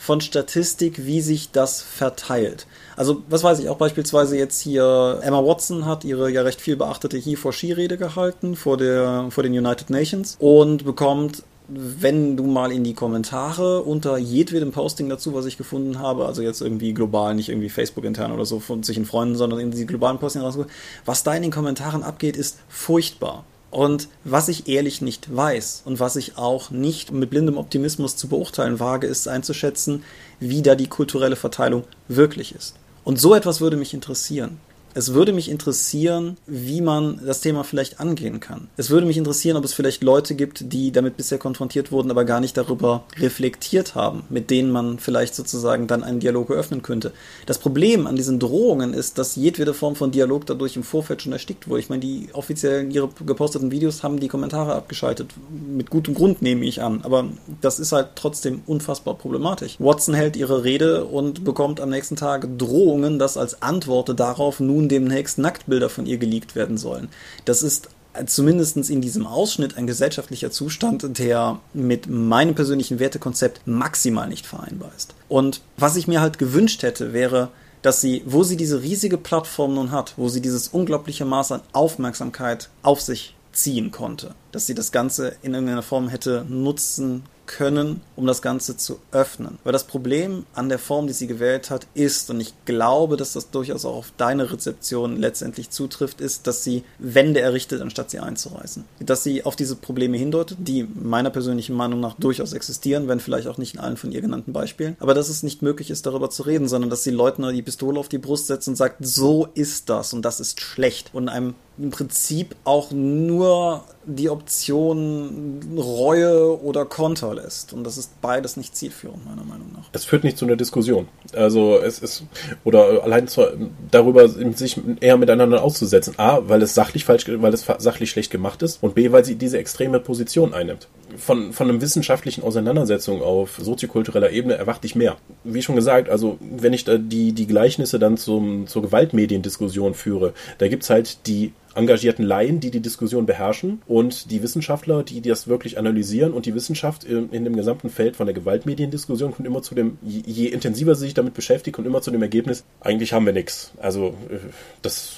[0.00, 2.66] von Statistik, wie sich das verteilt.
[2.96, 6.76] Also, was weiß ich, auch beispielsweise jetzt hier Emma Watson hat ihre ja recht viel
[6.76, 11.42] beachtete He-for-She-Rede gehalten vor, der, vor den United Nations und bekommt
[11.72, 16.42] wenn du mal in die Kommentare unter jedwedem Posting dazu, was ich gefunden habe, also
[16.42, 19.70] jetzt irgendwie global, nicht irgendwie Facebook intern oder so von sich in Freunden, sondern in
[19.70, 20.72] die globalen Postings rausgucken,
[21.04, 23.44] was da in den Kommentaren abgeht, ist furchtbar.
[23.70, 28.28] Und was ich ehrlich nicht weiß und was ich auch nicht mit blindem Optimismus zu
[28.28, 30.02] beurteilen wage, ist einzuschätzen,
[30.40, 32.74] wie da die kulturelle Verteilung wirklich ist.
[33.04, 34.58] Und so etwas würde mich interessieren.
[34.94, 38.68] Es würde mich interessieren, wie man das Thema vielleicht angehen kann.
[38.76, 42.24] Es würde mich interessieren, ob es vielleicht Leute gibt, die damit bisher konfrontiert wurden, aber
[42.24, 47.12] gar nicht darüber reflektiert haben, mit denen man vielleicht sozusagen dann einen Dialog eröffnen könnte.
[47.46, 51.32] Das Problem an diesen Drohungen ist, dass jedwede Form von Dialog dadurch im Vorfeld schon
[51.32, 51.80] erstickt wurde.
[51.80, 55.30] Ich meine, die offiziell ihre geposteten Videos haben die Kommentare abgeschaltet.
[55.50, 57.00] Mit gutem Grund nehme ich an.
[57.04, 57.26] Aber
[57.60, 59.76] das ist halt trotzdem unfassbar problematisch.
[59.78, 64.79] Watson hält ihre Rede und bekommt am nächsten Tag Drohungen, dass als Antwort darauf nun
[64.88, 67.08] demnächst Nacktbilder von ihr geleakt werden sollen.
[67.44, 67.88] Das ist
[68.26, 74.90] zumindest in diesem Ausschnitt ein gesellschaftlicher Zustand, der mit meinem persönlichen Wertekonzept maximal nicht vereinbar
[74.96, 75.14] ist.
[75.28, 77.50] Und was ich mir halt gewünscht hätte, wäre,
[77.82, 81.62] dass sie, wo sie diese riesige Plattform nun hat, wo sie dieses unglaubliche Maß an
[81.72, 88.00] Aufmerksamkeit auf sich ziehen konnte, dass sie das Ganze in irgendeiner Form hätte nutzen können,
[88.14, 89.58] um das Ganze zu öffnen.
[89.64, 93.32] Weil das Problem an der Form, die sie gewählt hat, ist, und ich glaube, dass
[93.32, 98.20] das durchaus auch auf deine Rezeption letztendlich zutrifft, ist, dass sie Wände errichtet, anstatt sie
[98.20, 98.84] einzureißen.
[99.00, 103.48] Dass sie auf diese Probleme hindeutet, die meiner persönlichen Meinung nach durchaus existieren, wenn vielleicht
[103.48, 106.30] auch nicht in allen von ihr genannten Beispielen, aber dass es nicht möglich ist, darüber
[106.30, 109.48] zu reden, sondern dass sie Leuten die Pistole auf die Brust setzt und sagt, so
[109.54, 116.60] ist das und das ist schlecht und einem im Prinzip auch nur die Option Reue
[116.62, 117.72] oder Konter lässt.
[117.72, 119.88] Und das ist beides nicht zielführend, meiner Meinung nach.
[119.92, 121.08] Es führt nicht zu einer Diskussion.
[121.32, 122.24] Also es ist,
[122.64, 123.42] oder allein zu,
[123.90, 126.14] darüber sich eher miteinander auszusetzen.
[126.18, 128.82] A, weil es sachlich falsch, weil es sachlich schlecht gemacht ist.
[128.82, 130.88] Und B, weil sie diese extreme Position einnimmt.
[131.16, 135.16] Von, von einer wissenschaftlichen Auseinandersetzung auf soziokultureller Ebene erwarte ich mehr.
[135.44, 140.32] Wie schon gesagt, also wenn ich da die, die Gleichnisse dann zum, zur Gewaltmediendiskussion führe,
[140.58, 145.46] da gibt's halt die engagierten Laien, die die Diskussion beherrschen und die Wissenschaftler, die das
[145.46, 149.62] wirklich analysieren und die Wissenschaft in, in dem gesamten Feld von der Gewaltmediendiskussion kommt immer
[149.62, 153.12] zu dem, je, je intensiver sie sich damit beschäftigt, kommt immer zu dem Ergebnis, eigentlich
[153.12, 153.72] haben wir nichts.
[153.80, 154.38] Also äh,
[154.82, 155.16] das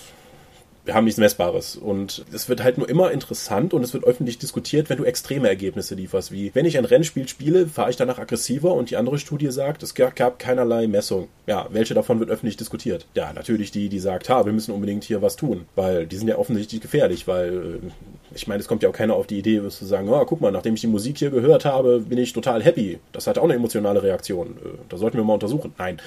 [0.84, 1.76] wir haben nichts Messbares.
[1.76, 5.48] Und es wird halt nur immer interessant und es wird öffentlich diskutiert, wenn du extreme
[5.48, 6.32] Ergebnisse lieferst.
[6.32, 9.82] Wie wenn ich ein Rennspiel spiele, fahre ich danach aggressiver und die andere Studie sagt,
[9.82, 11.28] es gab keinerlei Messung.
[11.46, 13.06] Ja, welche davon wird öffentlich diskutiert?
[13.14, 16.28] Ja, natürlich die, die sagt, ha, wir müssen unbedingt hier was tun, weil die sind
[16.28, 19.62] ja offensichtlich gefährlich, weil äh, ich meine, es kommt ja auch keiner auf die Idee,
[19.68, 22.62] zu sagen, oh, guck mal, nachdem ich die Musik hier gehört habe, bin ich total
[22.62, 22.98] happy.
[23.12, 24.56] Das hat auch eine emotionale Reaktion.
[24.64, 25.74] Äh, da sollten wir mal untersuchen.
[25.78, 26.00] Nein.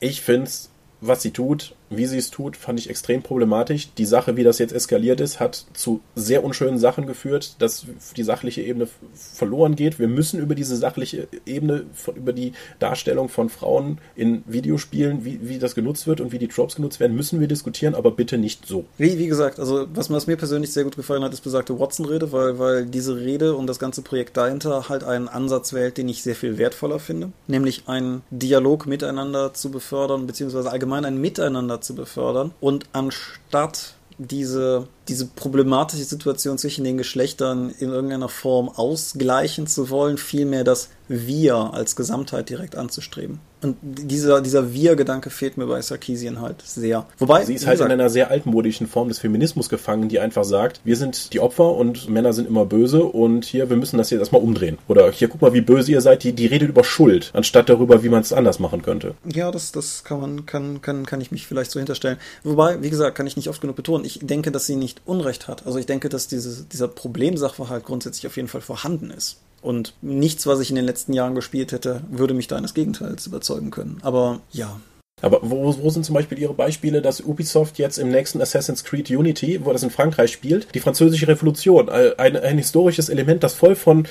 [0.00, 3.92] Ich finde es was sie tut, wie sie es tut, fand ich extrem problematisch.
[3.98, 7.84] Die Sache, wie das jetzt eskaliert ist, hat zu sehr unschönen Sachen geführt, dass
[8.16, 9.98] die sachliche Ebene verloren geht.
[9.98, 11.84] Wir müssen über diese sachliche Ebene,
[12.14, 16.46] über die Darstellung von Frauen in Videospielen, wie, wie das genutzt wird und wie die
[16.48, 18.84] Tropes genutzt werden, müssen wir diskutieren, aber bitte nicht so.
[18.96, 22.30] Wie, wie gesagt, also was, was mir persönlich sehr gut gefallen hat, ist besagte Watson-Rede,
[22.30, 26.22] weil, weil diese Rede und das ganze Projekt dahinter halt einen Ansatz wählt, den ich
[26.22, 31.94] sehr viel wertvoller finde, nämlich einen Dialog miteinander zu befördern, beziehungsweise allgemein ein Miteinander zu
[31.94, 32.52] befördern.
[32.60, 40.16] Und anstatt diese, diese problematische Situation zwischen den Geschlechtern in irgendeiner Form ausgleichen zu wollen,
[40.16, 43.40] vielmehr das Wir als Gesamtheit direkt anzustreben.
[43.62, 47.06] Und dieser, dieser Wir-Gedanke fehlt mir bei Sarkisian halt sehr.
[47.18, 47.44] Wobei.
[47.44, 50.80] Sie ist halt gesagt, in einer sehr altmodischen Form des Feminismus gefangen, die einfach sagt,
[50.84, 54.20] wir sind die Opfer und Männer sind immer böse und hier, wir müssen das jetzt
[54.20, 54.78] erstmal umdrehen.
[54.88, 58.02] Oder hier, guck mal, wie böse ihr seid, die, die redet über Schuld, anstatt darüber,
[58.02, 59.14] wie man es anders machen könnte.
[59.30, 62.18] Ja, das, das kann man, kann, kann, kann ich mich vielleicht so hinterstellen.
[62.44, 65.48] Wobei, wie gesagt, kann ich nicht oft genug betonen, ich denke, dass sie nicht Unrecht
[65.48, 65.66] hat.
[65.66, 69.38] Also ich denke, dass diese, dieser Problemsachverhalt grundsätzlich auf jeden Fall vorhanden ist.
[69.62, 73.26] Und nichts, was ich in den letzten Jahren gespielt hätte, würde mich da eines Gegenteils
[73.26, 73.98] überzeugen können.
[74.02, 74.80] Aber ja.
[75.22, 79.10] Aber wo, wo sind zum Beispiel Ihre Beispiele, dass Ubisoft jetzt im nächsten Assassin's Creed
[79.10, 83.74] Unity, wo das in Frankreich spielt, die französische Revolution, ein, ein historisches Element, das voll
[83.74, 84.06] von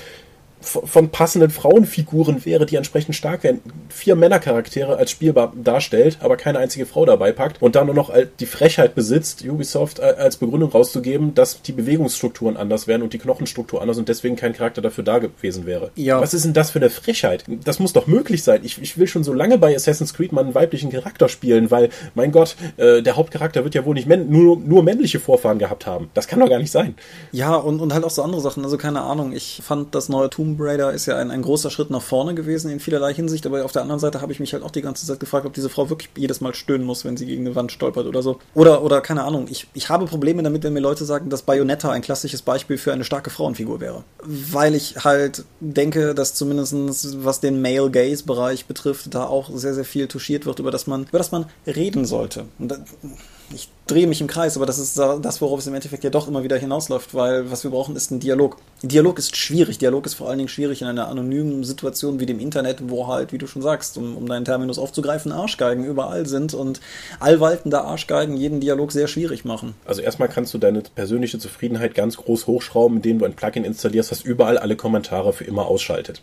[0.60, 6.58] von passenden Frauenfiguren wäre, die entsprechend stark wären, vier Männercharaktere als spielbar darstellt, aber keine
[6.58, 11.34] einzige Frau dabei packt und dann nur noch die Frechheit besitzt, Ubisoft als Begründung rauszugeben,
[11.34, 15.18] dass die Bewegungsstrukturen anders wären und die Knochenstruktur anders und deswegen kein Charakter dafür da
[15.18, 15.90] gewesen wäre.
[15.96, 16.20] Ja.
[16.20, 17.44] Was ist denn das für eine Frechheit?
[17.64, 18.60] Das muss doch möglich sein.
[18.62, 21.88] Ich, ich will schon so lange bei Assassin's Creed mal einen weiblichen Charakter spielen, weil,
[22.14, 26.10] mein Gott, äh, der Hauptcharakter wird ja wohl nicht nur, nur männliche Vorfahren gehabt haben.
[26.14, 26.94] Das kann doch gar nicht sein.
[27.32, 28.64] Ja, und, und halt auch so andere Sachen.
[28.64, 31.70] Also keine Ahnung, ich fand das neue Tomb Tomb Raider ist ja ein, ein großer
[31.70, 34.52] Schritt nach vorne gewesen in vielerlei Hinsicht, aber auf der anderen Seite habe ich mich
[34.52, 37.16] halt auch die ganze Zeit gefragt, ob diese Frau wirklich jedes Mal stöhnen muss, wenn
[37.16, 38.38] sie gegen eine Wand stolpert oder so.
[38.54, 41.90] Oder, oder keine Ahnung, ich, ich habe Probleme damit, wenn mir Leute sagen, dass Bayonetta
[41.90, 44.04] ein klassisches Beispiel für eine starke Frauenfigur wäre.
[44.22, 49.74] Weil ich halt denke, dass zumindest was den Male Gaze Bereich betrifft, da auch sehr,
[49.74, 52.46] sehr viel touchiert wird, über das man, über das man reden sollte.
[52.58, 52.74] Und
[53.54, 56.28] ich drehe mich im Kreis, aber das ist das, worauf es im Endeffekt ja doch
[56.28, 58.56] immer wieder hinausläuft, weil was wir brauchen, ist ein Dialog.
[58.82, 59.78] Dialog ist schwierig.
[59.78, 63.32] Dialog ist vor allen Dingen schwierig in einer anonymen Situation wie dem Internet, wo halt,
[63.32, 66.80] wie du schon sagst, um, um deinen Terminus aufzugreifen, Arschgeigen überall sind und
[67.18, 69.74] allwaltende Arschgeigen jeden Dialog sehr schwierig machen.
[69.84, 74.10] Also erstmal kannst du deine persönliche Zufriedenheit ganz groß hochschrauben, indem du ein Plugin installierst,
[74.10, 76.22] das überall alle Kommentare für immer ausschaltet.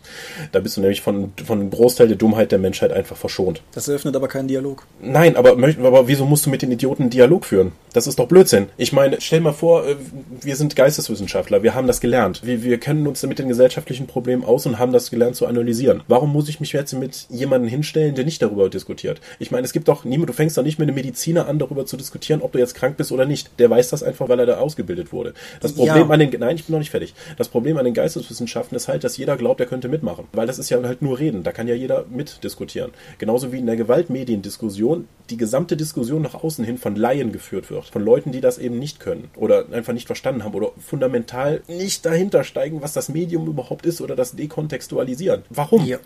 [0.52, 3.62] Da bist du nämlich von, von einem Großteil der Dummheit der Menschheit einfach verschont.
[3.72, 4.84] Das eröffnet aber keinen Dialog.
[5.00, 7.57] Nein, aber, aber wieso musst du mit den Idioten einen Dialog führen?
[7.92, 8.66] Das ist doch Blödsinn.
[8.76, 9.96] Ich meine, stell mal vor, äh,
[10.42, 12.42] wir sind Geisteswissenschaftler, wir haben das gelernt.
[12.44, 16.02] Wir, wir kennen uns mit den gesellschaftlichen Problemen aus und haben das gelernt zu analysieren.
[16.06, 19.20] Warum muss ich mich jetzt mit jemandem hinstellen, der nicht darüber diskutiert?
[19.38, 21.86] Ich meine, es gibt doch niemand, du fängst doch nicht mit einem Mediziner an, darüber
[21.86, 23.50] zu diskutieren, ob du jetzt krank bist oder nicht.
[23.58, 25.34] Der weiß das einfach, weil er da ausgebildet wurde.
[25.60, 26.14] Das Problem ja.
[26.14, 27.14] an den, nein, ich bin noch nicht fertig.
[27.36, 30.26] Das Problem an den Geisteswissenschaften ist halt, dass jeder glaubt, er könnte mitmachen.
[30.32, 31.42] Weil das ist ja halt nur reden.
[31.42, 32.92] Da kann ja jeder mitdiskutieren.
[33.18, 37.68] Genauso wie in der Gewaltmediendiskussion die gesamte Diskussion nach außen hin von Laien geführt wird.
[37.68, 42.04] Von Leuten, die das eben nicht können oder einfach nicht verstanden haben oder fundamental nicht
[42.04, 45.42] dahinter steigen, was das Medium überhaupt ist oder das dekontextualisieren.
[45.50, 45.84] Warum?
[45.84, 45.98] Ja.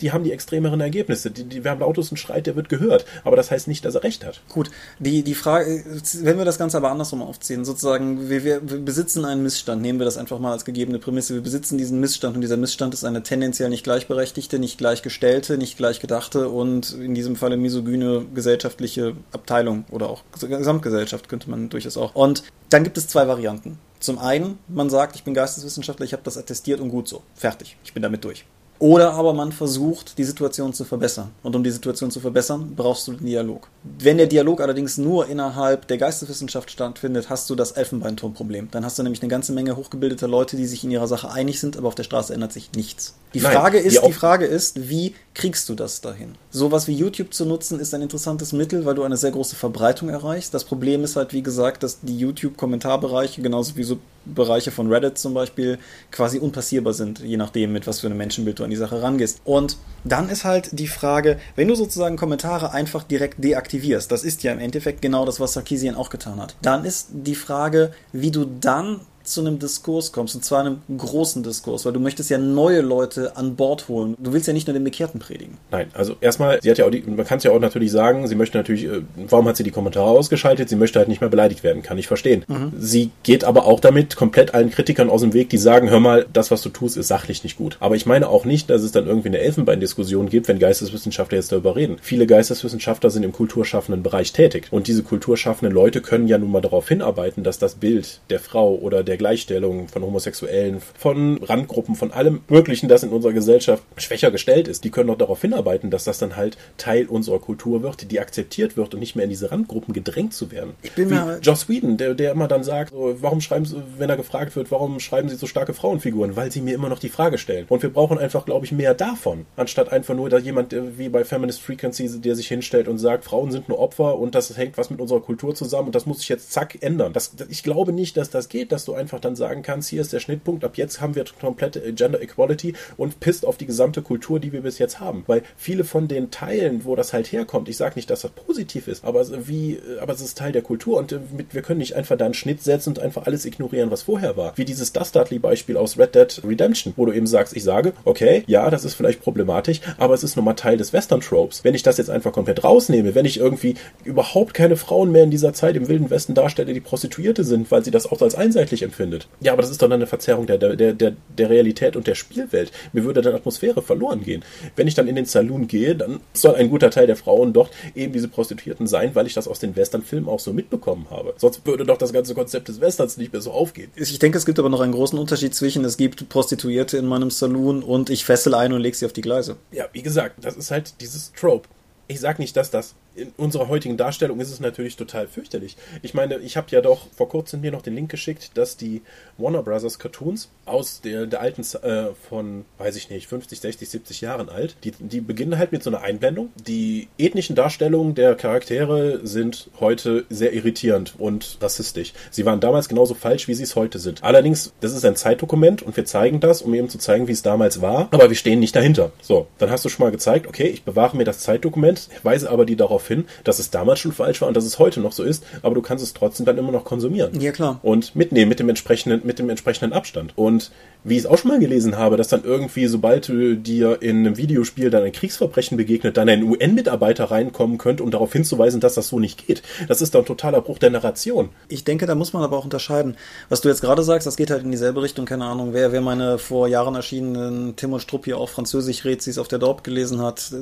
[0.00, 1.30] Die haben die extremeren Ergebnisse.
[1.30, 3.04] Die, die, wir haben lautesten Streit, der wird gehört.
[3.24, 4.40] Aber das heißt nicht, dass er recht hat.
[4.48, 5.84] Gut, die, die Frage,
[6.22, 9.98] wenn wir das Ganze aber andersrum aufziehen, sozusagen, wir, wir, wir besitzen einen Missstand, nehmen
[9.98, 13.04] wir das einfach mal als gegebene Prämisse, wir besitzen diesen Missstand und dieser Missstand ist
[13.04, 19.84] eine tendenziell nicht gleichberechtigte, nicht gleichgestellte, nicht gleichgedachte und in diesem Falle misogyne gesellschaftliche Abteilung
[19.90, 20.22] oder auch
[20.62, 22.14] Gesamtgesellschaft könnte man durchaus auch.
[22.14, 23.78] Und dann gibt es zwei Varianten.
[24.00, 27.22] Zum einen, man sagt, ich bin Geisteswissenschaftler, ich habe das attestiert und gut so.
[27.34, 27.76] Fertig.
[27.84, 28.44] Ich bin damit durch.
[28.82, 31.30] Oder aber man versucht, die Situation zu verbessern.
[31.44, 33.68] Und um die Situation zu verbessern, brauchst du den Dialog.
[33.84, 38.72] Wenn der Dialog allerdings nur innerhalb der Geisteswissenschaft stattfindet, hast du das Elfenbeinturmproblem.
[38.72, 41.60] Dann hast du nämlich eine ganze Menge hochgebildeter Leute, die sich in ihrer Sache einig
[41.60, 43.14] sind, aber auf der Straße ändert sich nichts.
[43.34, 46.34] Die Nein, Frage ist, die, die Frage ist, wie kriegst du das dahin?
[46.50, 50.08] Sowas wie YouTube zu nutzen ist ein interessantes Mittel, weil du eine sehr große Verbreitung
[50.08, 50.54] erreichst.
[50.54, 55.18] Das Problem ist halt, wie gesagt, dass die YouTube-Kommentarbereiche, genauso wie so Bereiche von Reddit
[55.18, 55.78] zum Beispiel,
[56.10, 59.40] quasi unpassierbar sind, je nachdem, mit was für einem Menschenbild du an die Sache rangehst.
[59.44, 64.42] Und dann ist halt die Frage, wenn du sozusagen Kommentare einfach direkt deaktivierst, das ist
[64.42, 68.30] ja im Endeffekt genau das, was Sarkisian auch getan hat, dann ist die Frage, wie
[68.30, 72.38] du dann zu einem Diskurs kommst, und zwar einem großen Diskurs, weil du möchtest ja
[72.38, 74.16] neue Leute an Bord holen.
[74.18, 75.58] Du willst ja nicht nur den Bekehrten predigen.
[75.70, 78.26] Nein, also erstmal, sie hat ja auch die, man kann es ja auch natürlich sagen,
[78.26, 80.68] sie möchte natürlich, äh, warum hat sie die Kommentare ausgeschaltet?
[80.68, 82.44] Sie möchte halt nicht mehr beleidigt werden, kann ich verstehen.
[82.48, 82.72] Mhm.
[82.78, 86.26] Sie geht aber auch damit komplett allen Kritikern aus dem Weg, die sagen, hör mal,
[86.32, 87.76] das, was du tust, ist sachlich nicht gut.
[87.80, 91.52] Aber ich meine auch nicht, dass es dann irgendwie eine Elfenbeindiskussion gibt, wenn Geisteswissenschaftler jetzt
[91.52, 91.96] darüber reden.
[92.02, 96.60] Viele Geisteswissenschaftler sind im kulturschaffenden Bereich tätig und diese kulturschaffenden Leute können ja nun mal
[96.60, 102.12] darauf hinarbeiten, dass das Bild der Frau oder der Gleichstellung von Homosexuellen, von Randgruppen, von
[102.12, 104.84] allem Möglichen, das in unserer Gesellschaft schwächer gestellt ist.
[104.84, 108.76] Die können doch darauf hinarbeiten, dass das dann halt Teil unserer Kultur wird, die akzeptiert
[108.76, 110.74] wird und nicht mehr in diese Randgruppen gedrängt zu werden.
[110.82, 114.10] Ich bin Wie Joss Whedon, der, der immer dann sagt, so, warum schreiben Sie, wenn
[114.10, 116.36] er gefragt wird, warum schreiben Sie so starke Frauenfiguren?
[116.36, 117.66] Weil sie mir immer noch die Frage stellen.
[117.68, 121.24] Und wir brauchen einfach, glaube ich, mehr davon, anstatt einfach nur da jemand wie bei
[121.24, 124.90] Feminist Frequency, der sich hinstellt und sagt, Frauen sind nur Opfer und das hängt was
[124.90, 127.12] mit unserer Kultur zusammen und das muss sich jetzt zack ändern.
[127.12, 130.12] Das, ich glaube nicht, dass das geht, dass du einfach dann sagen kannst, hier ist
[130.12, 134.40] der Schnittpunkt, ab jetzt haben wir komplette Gender Equality und pisst auf die gesamte Kultur,
[134.40, 135.24] die wir bis jetzt haben.
[135.26, 138.88] Weil viele von den Teilen, wo das halt herkommt, ich sage nicht, dass das positiv
[138.88, 141.18] ist, aber wie, aber es ist Teil der Kultur und äh,
[141.50, 144.56] wir können nicht einfach da einen Schnitt setzen und einfach alles ignorieren, was vorher war.
[144.56, 148.70] Wie dieses Dastardly-Beispiel aus Red Dead Redemption, wo du eben sagst, ich sage, okay, ja,
[148.70, 151.64] das ist vielleicht problematisch, aber es ist nun mal Teil des Western-Tropes.
[151.64, 153.74] Wenn ich das jetzt einfach komplett rausnehme, wenn ich irgendwie
[154.04, 157.84] überhaupt keine Frauen mehr in dieser Zeit im Wilden Westen darstelle, die Prostituierte sind, weil
[157.84, 159.28] sie das auch als einseitig empfindet, findet.
[159.40, 162.14] Ja, aber das ist doch dann eine Verzerrung der, der, der, der Realität und der
[162.14, 162.72] Spielwelt.
[162.92, 164.44] Mir würde dann Atmosphäre verloren gehen.
[164.76, 167.70] Wenn ich dann in den Saloon gehe, dann soll ein guter Teil der Frauen dort
[167.94, 171.34] eben diese Prostituierten sein, weil ich das aus den Western-Filmen auch so mitbekommen habe.
[171.36, 173.90] Sonst würde doch das ganze Konzept des Westerns nicht mehr so aufgehen.
[173.96, 177.30] Ich denke, es gibt aber noch einen großen Unterschied zwischen, es gibt Prostituierte in meinem
[177.30, 179.56] Saloon und ich fessel ein und lege sie auf die Gleise.
[179.72, 181.68] Ja, wie gesagt, das ist halt dieses Trope.
[182.08, 185.76] Ich sag nicht, dass das in unserer heutigen Darstellung ist es natürlich total fürchterlich.
[186.02, 189.02] Ich meine, ich habe ja doch vor kurzem mir noch den Link geschickt, dass die
[189.38, 194.20] Warner Brothers Cartoons aus der, der alten äh, von, weiß ich nicht, 50, 60, 70
[194.22, 196.50] Jahren alt, die, die beginnen halt mit so einer Einblendung.
[196.66, 202.12] Die ethnischen Darstellungen der Charaktere sind heute sehr irritierend und rassistisch.
[202.30, 204.22] Sie waren damals genauso falsch, wie sie es heute sind.
[204.22, 207.42] Allerdings, das ist ein Zeitdokument und wir zeigen das, um eben zu zeigen, wie es
[207.42, 209.12] damals war, aber wir stehen nicht dahinter.
[209.20, 212.64] So, dann hast du schon mal gezeigt, okay, ich bewahre mir das Zeitdokument, weise aber
[212.64, 215.12] die darauf darauf hin, dass es damals schon falsch war und dass es heute noch
[215.12, 217.38] so ist, aber du kannst es trotzdem dann immer noch konsumieren.
[217.40, 217.80] Ja, klar.
[217.82, 220.32] Und mitnehmen mit dem entsprechenden, mit dem entsprechenden Abstand.
[220.36, 220.70] Und
[221.04, 224.18] wie ich es auch schon mal gelesen habe, dass dann irgendwie, sobald du dir in
[224.18, 228.94] einem Videospiel dann ein Kriegsverbrechen begegnet, dann ein UN-Mitarbeiter reinkommen könnte, um darauf hinzuweisen, dass
[228.94, 229.62] das so nicht geht.
[229.88, 231.48] Das ist doch ein totaler Bruch der Narration.
[231.68, 233.16] Ich denke, da muss man aber auch unterscheiden.
[233.48, 236.00] Was du jetzt gerade sagst, das geht halt in dieselbe Richtung, keine Ahnung, wer, wer
[236.00, 240.52] meine vor Jahren erschienenen Tim und Struppi auf Französisch Rezis auf der Dorp gelesen hat.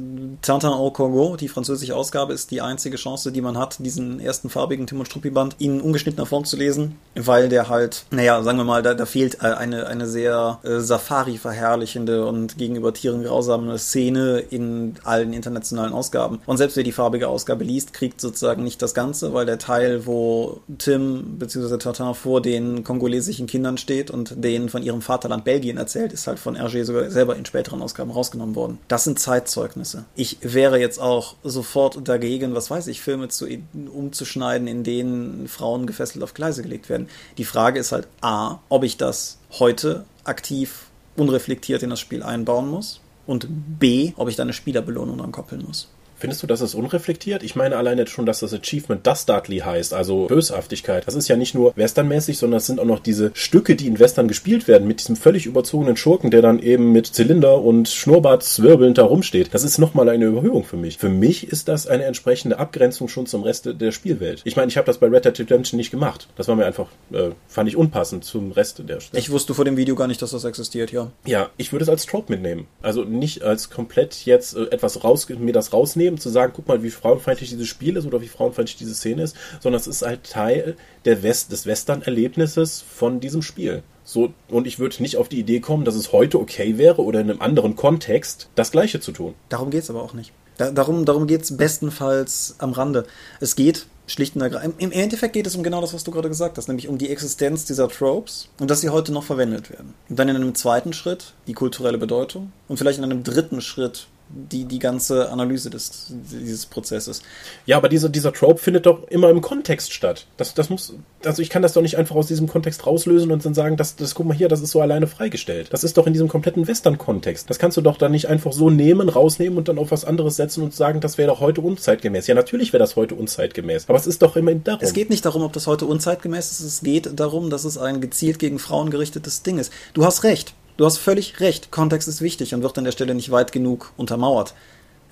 [0.40, 4.50] Tintin au Congo, die französische Ausgabe, ist die einzige Chance, die man hat, diesen ersten
[4.50, 8.64] farbigen Tim und Struppi-Band in ungeschnittener Form zu lesen, weil der halt, naja, sagen wir
[8.64, 14.40] mal, da, da fehlt eine, eine sehr äh, Safari verherrlichende und gegenüber Tieren grausame Szene
[14.50, 16.40] in allen internationalen Ausgaben.
[16.46, 20.06] Und selbst wer die farbige Ausgabe liest, kriegt sozusagen nicht das Ganze, weil der Teil,
[20.06, 21.78] wo Tim bzw.
[21.78, 26.38] Tintin vor den kongolesischen Kindern steht und denen von ihrem Vaterland Belgien erzählt, ist halt
[26.38, 28.78] von Hergé sogar selber in späteren Ausgaben rausgenommen worden.
[28.88, 30.04] Das sind Zeitzeugnisse.
[30.14, 32.19] Ich wäre jetzt auch sofort dagegen,
[32.54, 37.08] was weiß ich, Filme zu, umzuschneiden, in denen Frauen gefesselt auf Gleise gelegt werden.
[37.38, 42.68] Die Frage ist halt A, ob ich das heute aktiv unreflektiert in das Spiel einbauen
[42.68, 43.46] muss und
[43.78, 45.88] B, ob ich da eine Spielerbelohnung dran koppeln muss.
[46.20, 47.42] Findest du, das ist unreflektiert?
[47.42, 51.06] Ich meine alleine schon, dass das Achievement Dastardly heißt, also Böshaftigkeit.
[51.06, 53.98] Das ist ja nicht nur westernmäßig, sondern es sind auch noch diese Stücke, die in
[53.98, 58.42] Western gespielt werden, mit diesem völlig überzogenen Schurken, der dann eben mit Zylinder und Schnurrbart
[58.42, 59.54] zwirbelnd da rumsteht.
[59.54, 60.98] Das ist nochmal eine Überhöhung für mich.
[60.98, 64.42] Für mich ist das eine entsprechende Abgrenzung schon zum Rest der Spielwelt.
[64.44, 66.28] Ich meine, ich habe das bei Red Dead Redemption nicht gemacht.
[66.36, 69.18] Das war mir einfach, äh, fand ich unpassend zum Rest der Stadt.
[69.18, 71.10] Ich wusste vor dem Video gar nicht, dass das existiert, ja.
[71.24, 72.66] Ja, ich würde es als Trope mitnehmen.
[72.82, 76.82] Also nicht als komplett jetzt äh, etwas raus, mir das rausnehmen, zu sagen, guck mal,
[76.82, 80.24] wie frauenfeindlich dieses Spiel ist oder wie frauenfeindlich diese Szene ist, sondern es ist halt
[80.24, 83.82] Teil der West, des Western-Erlebnisses von diesem Spiel.
[84.04, 87.20] So, und ich würde nicht auf die Idee kommen, dass es heute okay wäre oder
[87.20, 89.34] in einem anderen Kontext das Gleiche zu tun.
[89.48, 90.32] Darum geht es aber auch nicht.
[90.56, 93.06] Da, darum darum geht es bestenfalls am Rande.
[93.40, 94.74] Es geht schlicht und ergreifend.
[94.78, 97.08] Im Endeffekt geht es um genau das, was du gerade gesagt hast, nämlich um die
[97.08, 99.94] Existenz dieser Tropes und dass sie heute noch verwendet werden.
[100.08, 104.08] Und dann in einem zweiten Schritt die kulturelle Bedeutung und vielleicht in einem dritten Schritt
[104.32, 107.22] die, die ganze Analyse des, dieses Prozesses.
[107.66, 110.26] Ja, aber dieser, dieser Trope findet doch immer im Kontext statt.
[110.36, 113.44] Das, das muss, also ich kann das doch nicht einfach aus diesem Kontext rauslösen und
[113.44, 115.68] dann sagen, das, das guck mal hier, das ist so alleine freigestellt.
[115.72, 117.50] Das ist doch in diesem kompletten Western-Kontext.
[117.50, 120.36] Das kannst du doch dann nicht einfach so nehmen, rausnehmen und dann auf was anderes
[120.36, 122.26] setzen und sagen, das wäre doch heute unzeitgemäß.
[122.28, 123.88] Ja, natürlich wäre das heute unzeitgemäß.
[123.88, 124.80] Aber es ist doch immer darum.
[124.82, 126.60] Es geht nicht darum, ob das heute unzeitgemäß ist.
[126.60, 129.72] Es geht darum, dass es ein gezielt gegen Frauen gerichtetes Ding ist.
[129.94, 130.54] Du hast recht.
[130.80, 133.92] Du hast völlig recht, Kontext ist wichtig und wird an der Stelle nicht weit genug
[133.98, 134.54] untermauert.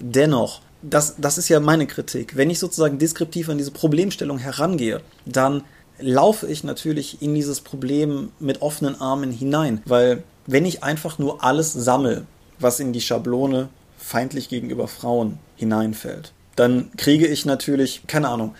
[0.00, 2.38] Dennoch, das, das ist ja meine Kritik.
[2.38, 5.64] Wenn ich sozusagen deskriptiv an diese Problemstellung herangehe, dann
[5.98, 11.44] laufe ich natürlich in dieses Problem mit offenen Armen hinein, weil wenn ich einfach nur
[11.44, 12.24] alles sammle,
[12.58, 18.54] was in die Schablone feindlich gegenüber Frauen hineinfällt, dann kriege ich natürlich, keine Ahnung,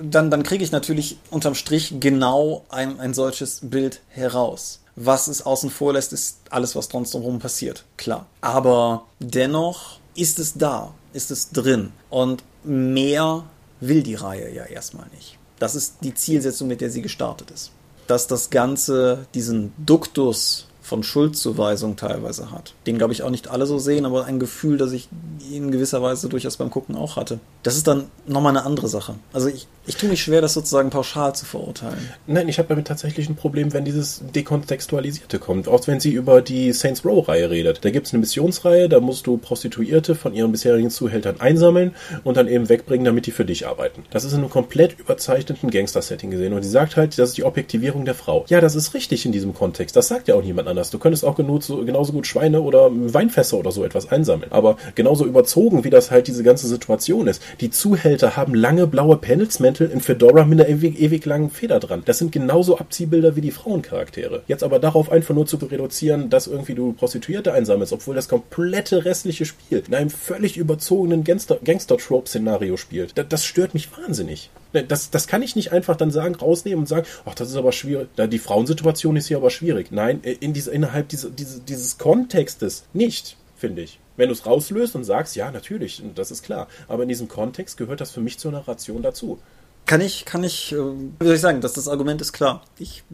[0.00, 4.83] dann, dann kriege ich natürlich unterm Strich genau ein, ein solches Bild heraus.
[4.96, 7.84] Was es außen vor lässt, ist alles, was drumherum passiert.
[7.96, 8.26] Klar.
[8.40, 11.92] Aber dennoch ist es da, ist es drin.
[12.10, 13.44] Und mehr
[13.80, 15.38] will die Reihe ja erstmal nicht.
[15.58, 17.72] Das ist die Zielsetzung, mit der sie gestartet ist.
[18.06, 22.74] Dass das Ganze diesen Duktus von Schuldzuweisung teilweise hat.
[22.86, 25.08] Den, glaube ich, auch nicht alle so sehen, aber ein Gefühl, das ich
[25.50, 27.40] in gewisser Weise durchaus beim Gucken auch hatte.
[27.62, 29.14] Das ist dann nochmal eine andere Sache.
[29.32, 32.10] Also ich, ich tue mich schwer, das sozusagen pauschal zu verurteilen.
[32.26, 35.68] Nein, ich habe damit tatsächlich ein Problem, wenn dieses Dekontextualisierte kommt.
[35.68, 37.82] Auch wenn sie über die Saints Row-Reihe redet.
[37.82, 42.36] Da gibt es eine Missionsreihe, da musst du Prostituierte von ihren bisherigen Zuhältern einsammeln und
[42.36, 44.04] dann eben wegbringen, damit die für dich arbeiten.
[44.10, 46.52] Das ist in einem komplett überzeichneten Gangster-Setting gesehen.
[46.52, 48.44] Und sie sagt halt, das ist die Objektivierung der Frau.
[48.48, 49.96] Ja, das ist richtig in diesem Kontext.
[49.96, 50.90] Das sagt ja auch niemand anders.
[50.90, 54.50] Du könntest auch genauso, gut Schweine oder Weinfässer oder so etwas einsammeln.
[54.52, 57.40] Aber genauso überzogen, wie das halt diese ganze Situation ist.
[57.60, 62.02] Die Zuhälter haben lange blaue Pendelsmäntel in Fedora mit einer ewig, ewig langen Feder dran.
[62.04, 64.42] Das sind genauso Abziehbilder wie die Frauencharaktere.
[64.48, 69.04] Jetzt aber darauf einfach nur zu reduzieren, dass irgendwie du Prostituierte einsammelst, obwohl das komplette
[69.04, 73.16] restliche Spiel in einem völlig überzogenen Gangster-Trope-Szenario spielt.
[73.16, 74.50] Das, das stört mich wahnsinnig.
[74.74, 77.56] Ne, das, das kann ich nicht einfach dann sagen, rausnehmen und sagen, ach, das ist
[77.56, 78.08] aber schwierig.
[78.18, 79.92] Die Frauensituation ist hier aber schwierig.
[79.92, 84.00] Nein, in diese, innerhalb diese, diese, dieses Kontextes nicht, finde ich.
[84.16, 86.68] Wenn du es rauslöst und sagst, ja, natürlich, das ist klar.
[86.88, 89.38] Aber in diesem Kontext gehört das für mich zur Narration dazu.
[89.86, 92.62] Kann ich, kann ich, äh, wie soll ich sagen, dass das Argument ist klar.
[92.78, 93.04] Ich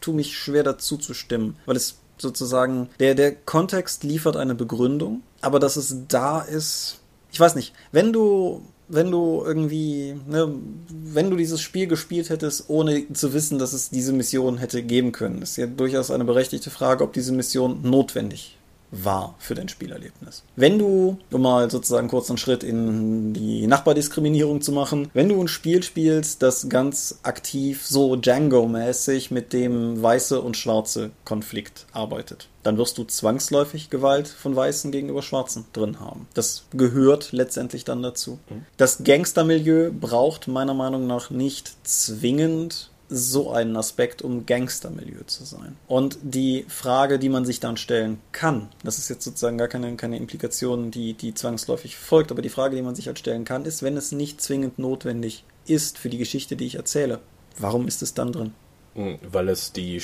[0.00, 5.22] tue mich schwer dazu zu stimmen, weil es sozusagen, der, der Kontext liefert eine Begründung,
[5.40, 6.98] aber dass es da ist,
[7.30, 10.52] ich weiß nicht, wenn du wenn du irgendwie, ne,
[10.88, 15.12] wenn du dieses Spiel gespielt hättest, ohne zu wissen, dass es diese Mission hätte geben
[15.12, 18.57] können, ist ja durchaus eine berechtigte Frage, ob diese Mission notwendig
[18.90, 20.42] war für dein Spielerlebnis.
[20.56, 25.40] Wenn du, um mal sozusagen kurz einen Schritt in die Nachbardiskriminierung zu machen, wenn du
[25.40, 32.48] ein Spiel spielst, das ganz aktiv so Django-mäßig mit dem weiße und schwarze Konflikt arbeitet,
[32.62, 36.26] dann wirst du zwangsläufig Gewalt von Weißen gegenüber Schwarzen drin haben.
[36.34, 38.38] Das gehört letztendlich dann dazu.
[38.50, 38.66] Mhm.
[38.76, 45.76] Das Gangstermilieu braucht meiner Meinung nach nicht zwingend so einen Aspekt, um Gangstermilieu zu sein.
[45.86, 49.96] Und die Frage, die man sich dann stellen kann, das ist jetzt sozusagen gar keine,
[49.96, 53.64] keine Implikation, die, die zwangsläufig folgt, aber die Frage, die man sich halt stellen kann,
[53.64, 57.20] ist, wenn es nicht zwingend notwendig ist für die Geschichte, die ich erzähle,
[57.58, 58.52] warum ist es dann drin?
[58.94, 60.02] Hm, weil es die,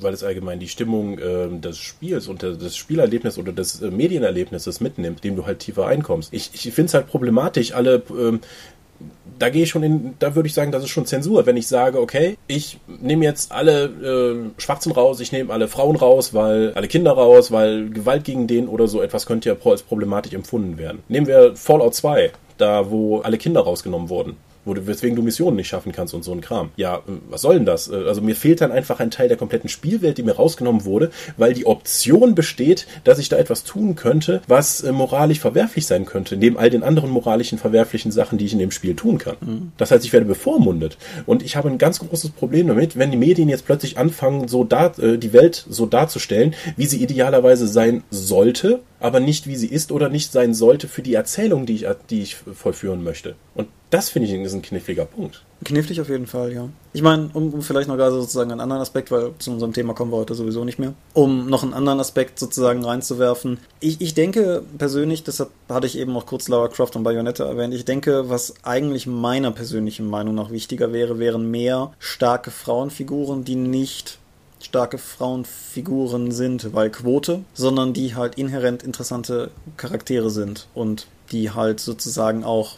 [0.00, 4.80] weil es allgemein die Stimmung äh, des Spiels und des Spielerlebnisses oder des äh, Medienerlebnisses
[4.80, 6.32] mitnimmt, dem du halt tiefer einkommst.
[6.32, 8.38] Ich, ich finde es halt problematisch, alle äh,
[9.38, 11.66] da gehe ich schon in, da würde ich sagen, das ist schon Zensur, wenn ich
[11.66, 16.72] sage, okay, ich nehme jetzt alle äh, Schwarzen raus, ich nehme alle Frauen raus, weil
[16.74, 20.78] alle Kinder raus, weil Gewalt gegen den oder so etwas könnte ja als problematisch empfunden
[20.78, 21.02] werden.
[21.08, 25.56] Nehmen wir Fallout 2, da wo alle Kinder rausgenommen wurden wo du, weswegen du Missionen
[25.56, 26.70] nicht schaffen kannst und so ein Kram.
[26.76, 27.88] Ja, äh, was soll denn das?
[27.88, 31.10] Äh, also mir fehlt dann einfach ein Teil der kompletten Spielwelt, die mir rausgenommen wurde,
[31.36, 36.04] weil die Option besteht, dass ich da etwas tun könnte, was äh, moralisch verwerflich sein
[36.04, 39.36] könnte, neben all den anderen moralischen verwerflichen Sachen, die ich in dem Spiel tun kann.
[39.40, 39.72] Mhm.
[39.76, 40.96] Das heißt, ich werde bevormundet.
[41.26, 44.64] Und ich habe ein ganz großes Problem damit, wenn die Medien jetzt plötzlich anfangen, so
[44.64, 49.92] da, die Welt so darzustellen, wie sie idealerweise sein sollte, aber nicht wie sie ist
[49.92, 53.34] oder nicht sein sollte für die Erzählung, die ich, die ich vollführen möchte.
[53.54, 55.44] Und das finde ich ist ein kniffliger Punkt.
[55.64, 56.68] Knifflig auf jeden Fall, ja.
[56.94, 59.92] Ich meine, um, um, vielleicht noch gerade sozusagen einen anderen Aspekt, weil zu unserem Thema
[59.92, 63.58] kommen wir heute sowieso nicht mehr, um noch einen anderen Aspekt sozusagen reinzuwerfen.
[63.80, 67.74] Ich, ich denke persönlich, deshalb hatte ich eben auch kurz Lara Croft und Bayonetta erwähnt,
[67.74, 73.56] ich denke, was eigentlich meiner persönlichen Meinung nach wichtiger wäre, wären mehr starke Frauenfiguren, die
[73.56, 74.18] nicht
[74.64, 81.80] starke Frauenfiguren sind, weil Quote, sondern die halt inhärent interessante Charaktere sind und die halt
[81.80, 82.76] sozusagen auch,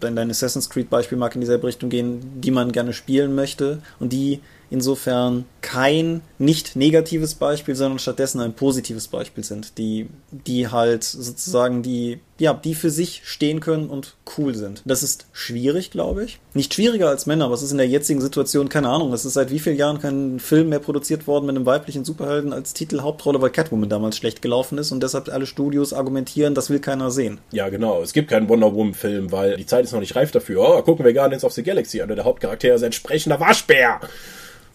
[0.00, 3.80] wenn dein Assassin's Creed Beispiel mag in dieselbe Richtung gehen, die man gerne spielen möchte
[4.00, 10.68] und die insofern kein nicht negatives Beispiel, sondern stattdessen ein positives Beispiel sind, die, die
[10.68, 14.82] halt sozusagen die, ja, die für sich stehen können und cool sind.
[14.84, 16.40] Das ist schwierig, glaube ich.
[16.52, 19.34] Nicht schwieriger als Männer, aber es ist in der jetzigen Situation, keine Ahnung, es ist
[19.34, 23.40] seit wie vielen Jahren kein Film mehr produziert worden mit einem weiblichen Superhelden als Titelhauptrolle,
[23.40, 27.38] weil Catwoman damals schlecht gelaufen ist und deshalb alle Studios argumentieren, das will keiner sehen.
[27.52, 28.02] Ja, genau.
[28.02, 30.60] Es gibt keinen Wonder Woman Film, weil die Zeit ist noch nicht reif dafür.
[30.60, 34.00] Oh, gucken wir Guardians of the Galaxy an, der Hauptcharakter ist ein entsprechender Waschbär.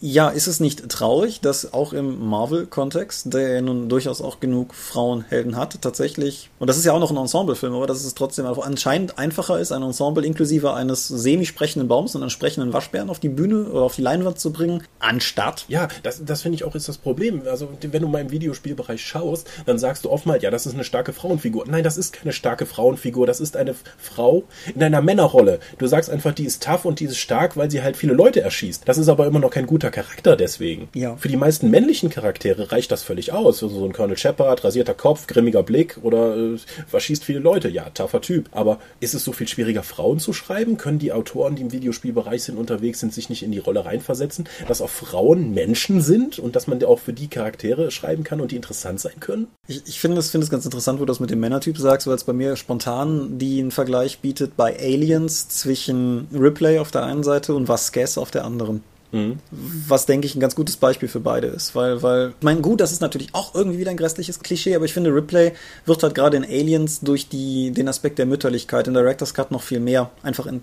[0.00, 5.56] Ja, ist es nicht traurig, dass auch im Marvel-Kontext, der nun durchaus auch genug Frauenhelden
[5.56, 9.18] hat, tatsächlich, und das ist ja auch noch ein Ensemble-Film, aber dass es trotzdem anscheinend
[9.18, 13.64] einfacher ist, ein Ensemble inklusive eines semi-sprechenden Baums und einen sprechenden Waschbären auf die Bühne
[13.64, 15.64] oder auf die Leinwand zu bringen, anstatt.
[15.68, 17.42] Ja, das, das finde ich auch ist das Problem.
[17.46, 20.84] Also, wenn du mal im Videospielbereich schaust, dann sagst du oftmals, ja, das ist eine
[20.84, 21.64] starke Frauenfigur.
[21.66, 24.44] Nein, das ist keine starke Frauenfigur, das ist eine Frau
[24.74, 25.58] in einer Männerrolle.
[25.78, 28.40] Du sagst einfach, die ist tough und die ist stark, weil sie halt viele Leute
[28.40, 28.82] erschießt.
[28.86, 30.88] Das ist aber immer noch kein guter guter Charakter deswegen.
[30.94, 31.16] Ja.
[31.16, 33.62] Für die meisten männlichen Charaktere reicht das völlig aus.
[33.62, 37.68] Also so ein Colonel Shepard, rasierter Kopf, grimmiger Blick oder äh, verschießt viele Leute.
[37.68, 38.48] Ja, taffer Typ.
[38.52, 40.76] Aber ist es so viel schwieriger, Frauen zu schreiben?
[40.76, 44.48] Können die Autoren, die im Videospielbereich sind, unterwegs sind, sich nicht in die Rolle reinversetzen,
[44.66, 48.52] dass auch Frauen Menschen sind und dass man auch für die Charaktere schreiben kann und
[48.52, 49.48] die interessant sein können?
[49.66, 52.14] Ich, ich finde es, find ganz interessant, wo du das mit dem Männertyp sagst, weil
[52.14, 57.22] es bei mir spontan die einen Vergleich bietet bei Aliens zwischen Ripley auf der einen
[57.22, 58.82] Seite und Vasquez auf der anderen.
[59.12, 59.38] Mhm.
[59.50, 61.74] Was, denke ich, ein ganz gutes Beispiel für beide ist.
[61.74, 64.84] Weil, weil, ich meine, gut, das ist natürlich auch irgendwie wieder ein grässliches Klischee, aber
[64.84, 65.52] ich finde, Ripley
[65.86, 69.62] wird halt gerade in Aliens durch die, den Aspekt der Mütterlichkeit in Director's Cut noch
[69.62, 70.62] viel mehr einfach in,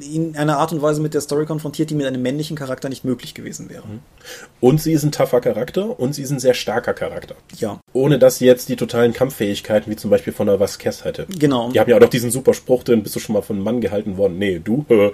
[0.00, 3.04] in einer Art und Weise mit der Story konfrontiert, die mit einem männlichen Charakter nicht
[3.04, 3.86] möglich gewesen wäre.
[3.86, 4.00] Mhm.
[4.60, 7.34] Und sie ist ein tougher Charakter und sie ist ein sehr starker Charakter.
[7.58, 7.80] Ja.
[7.92, 11.26] Ohne dass sie jetzt die totalen Kampffähigkeiten wie zum Beispiel von der Vasquez hätte.
[11.38, 11.70] Genau.
[11.70, 13.64] Die haben ja auch noch diesen super Spruch drin, bist du schon mal von einem
[13.64, 14.38] Mann gehalten worden?
[14.38, 14.86] Nee, du?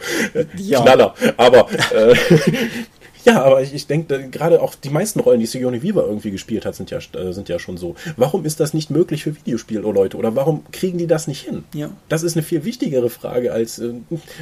[0.56, 0.82] Ja.
[0.82, 1.14] Knaller.
[1.36, 2.14] Aber äh,
[3.28, 6.64] Ja, aber ich, ich denke, gerade auch die meisten Rollen, die Sigourney Weaver irgendwie gespielt
[6.64, 7.94] hat, sind ja, äh, sind ja schon so.
[8.16, 10.16] Warum ist das nicht möglich für Videospiel-Leute?
[10.16, 11.64] Oder warum kriegen die das nicht hin?
[11.74, 11.90] Ja.
[12.08, 13.92] Das ist eine viel wichtigere Frage, als äh,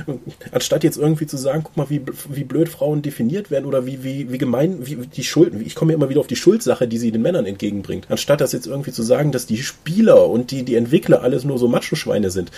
[0.53, 4.05] anstatt jetzt irgendwie zu sagen, guck mal, wie, wie blöd Frauen definiert werden oder wie,
[4.05, 6.99] wie, wie gemein, wie die Schuld, ich komme ja immer wieder auf die Schuldsache, die
[6.99, 8.07] sie den Männern entgegenbringt.
[8.09, 11.59] Anstatt das jetzt irgendwie zu sagen, dass die Spieler und die, die Entwickler alles nur
[11.59, 12.53] so Macho-Schweine sind.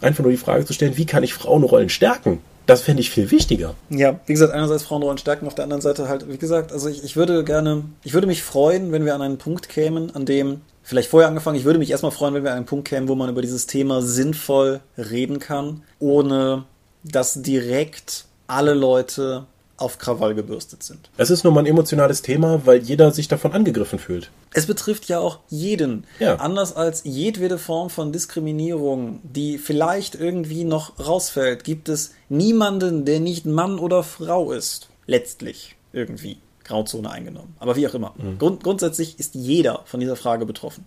[0.00, 2.40] Einfach nur die Frage zu stellen, wie kann ich Frauenrollen stärken?
[2.68, 3.74] Das fände ich viel wichtiger.
[3.88, 7.02] Ja, wie gesagt, einerseits Frauenrollen stärken, auf der anderen Seite halt, wie gesagt, also ich,
[7.02, 10.60] ich würde gerne, ich würde mich freuen, wenn wir an einen Punkt kämen, an dem,
[10.82, 13.14] vielleicht vorher angefangen, ich würde mich erstmal freuen, wenn wir an einen Punkt kämen, wo
[13.14, 16.64] man über dieses Thema sinnvoll reden kann, ohne
[17.04, 19.46] dass direkt alle Leute
[19.78, 21.08] auf Krawall gebürstet sind.
[21.16, 24.30] Es ist nun mal ein emotionales Thema, weil jeder sich davon angegriffen fühlt.
[24.52, 26.04] Es betrifft ja auch jeden.
[26.18, 26.36] Ja.
[26.36, 33.20] Anders als jedwede Form von Diskriminierung, die vielleicht irgendwie noch rausfällt, gibt es niemanden, der
[33.20, 34.88] nicht Mann oder Frau ist.
[35.06, 35.76] Letztlich.
[35.92, 36.38] Irgendwie.
[36.64, 37.56] Grauzone eingenommen.
[37.60, 38.14] Aber wie auch immer.
[38.38, 40.84] Grund, grundsätzlich ist jeder von dieser Frage betroffen.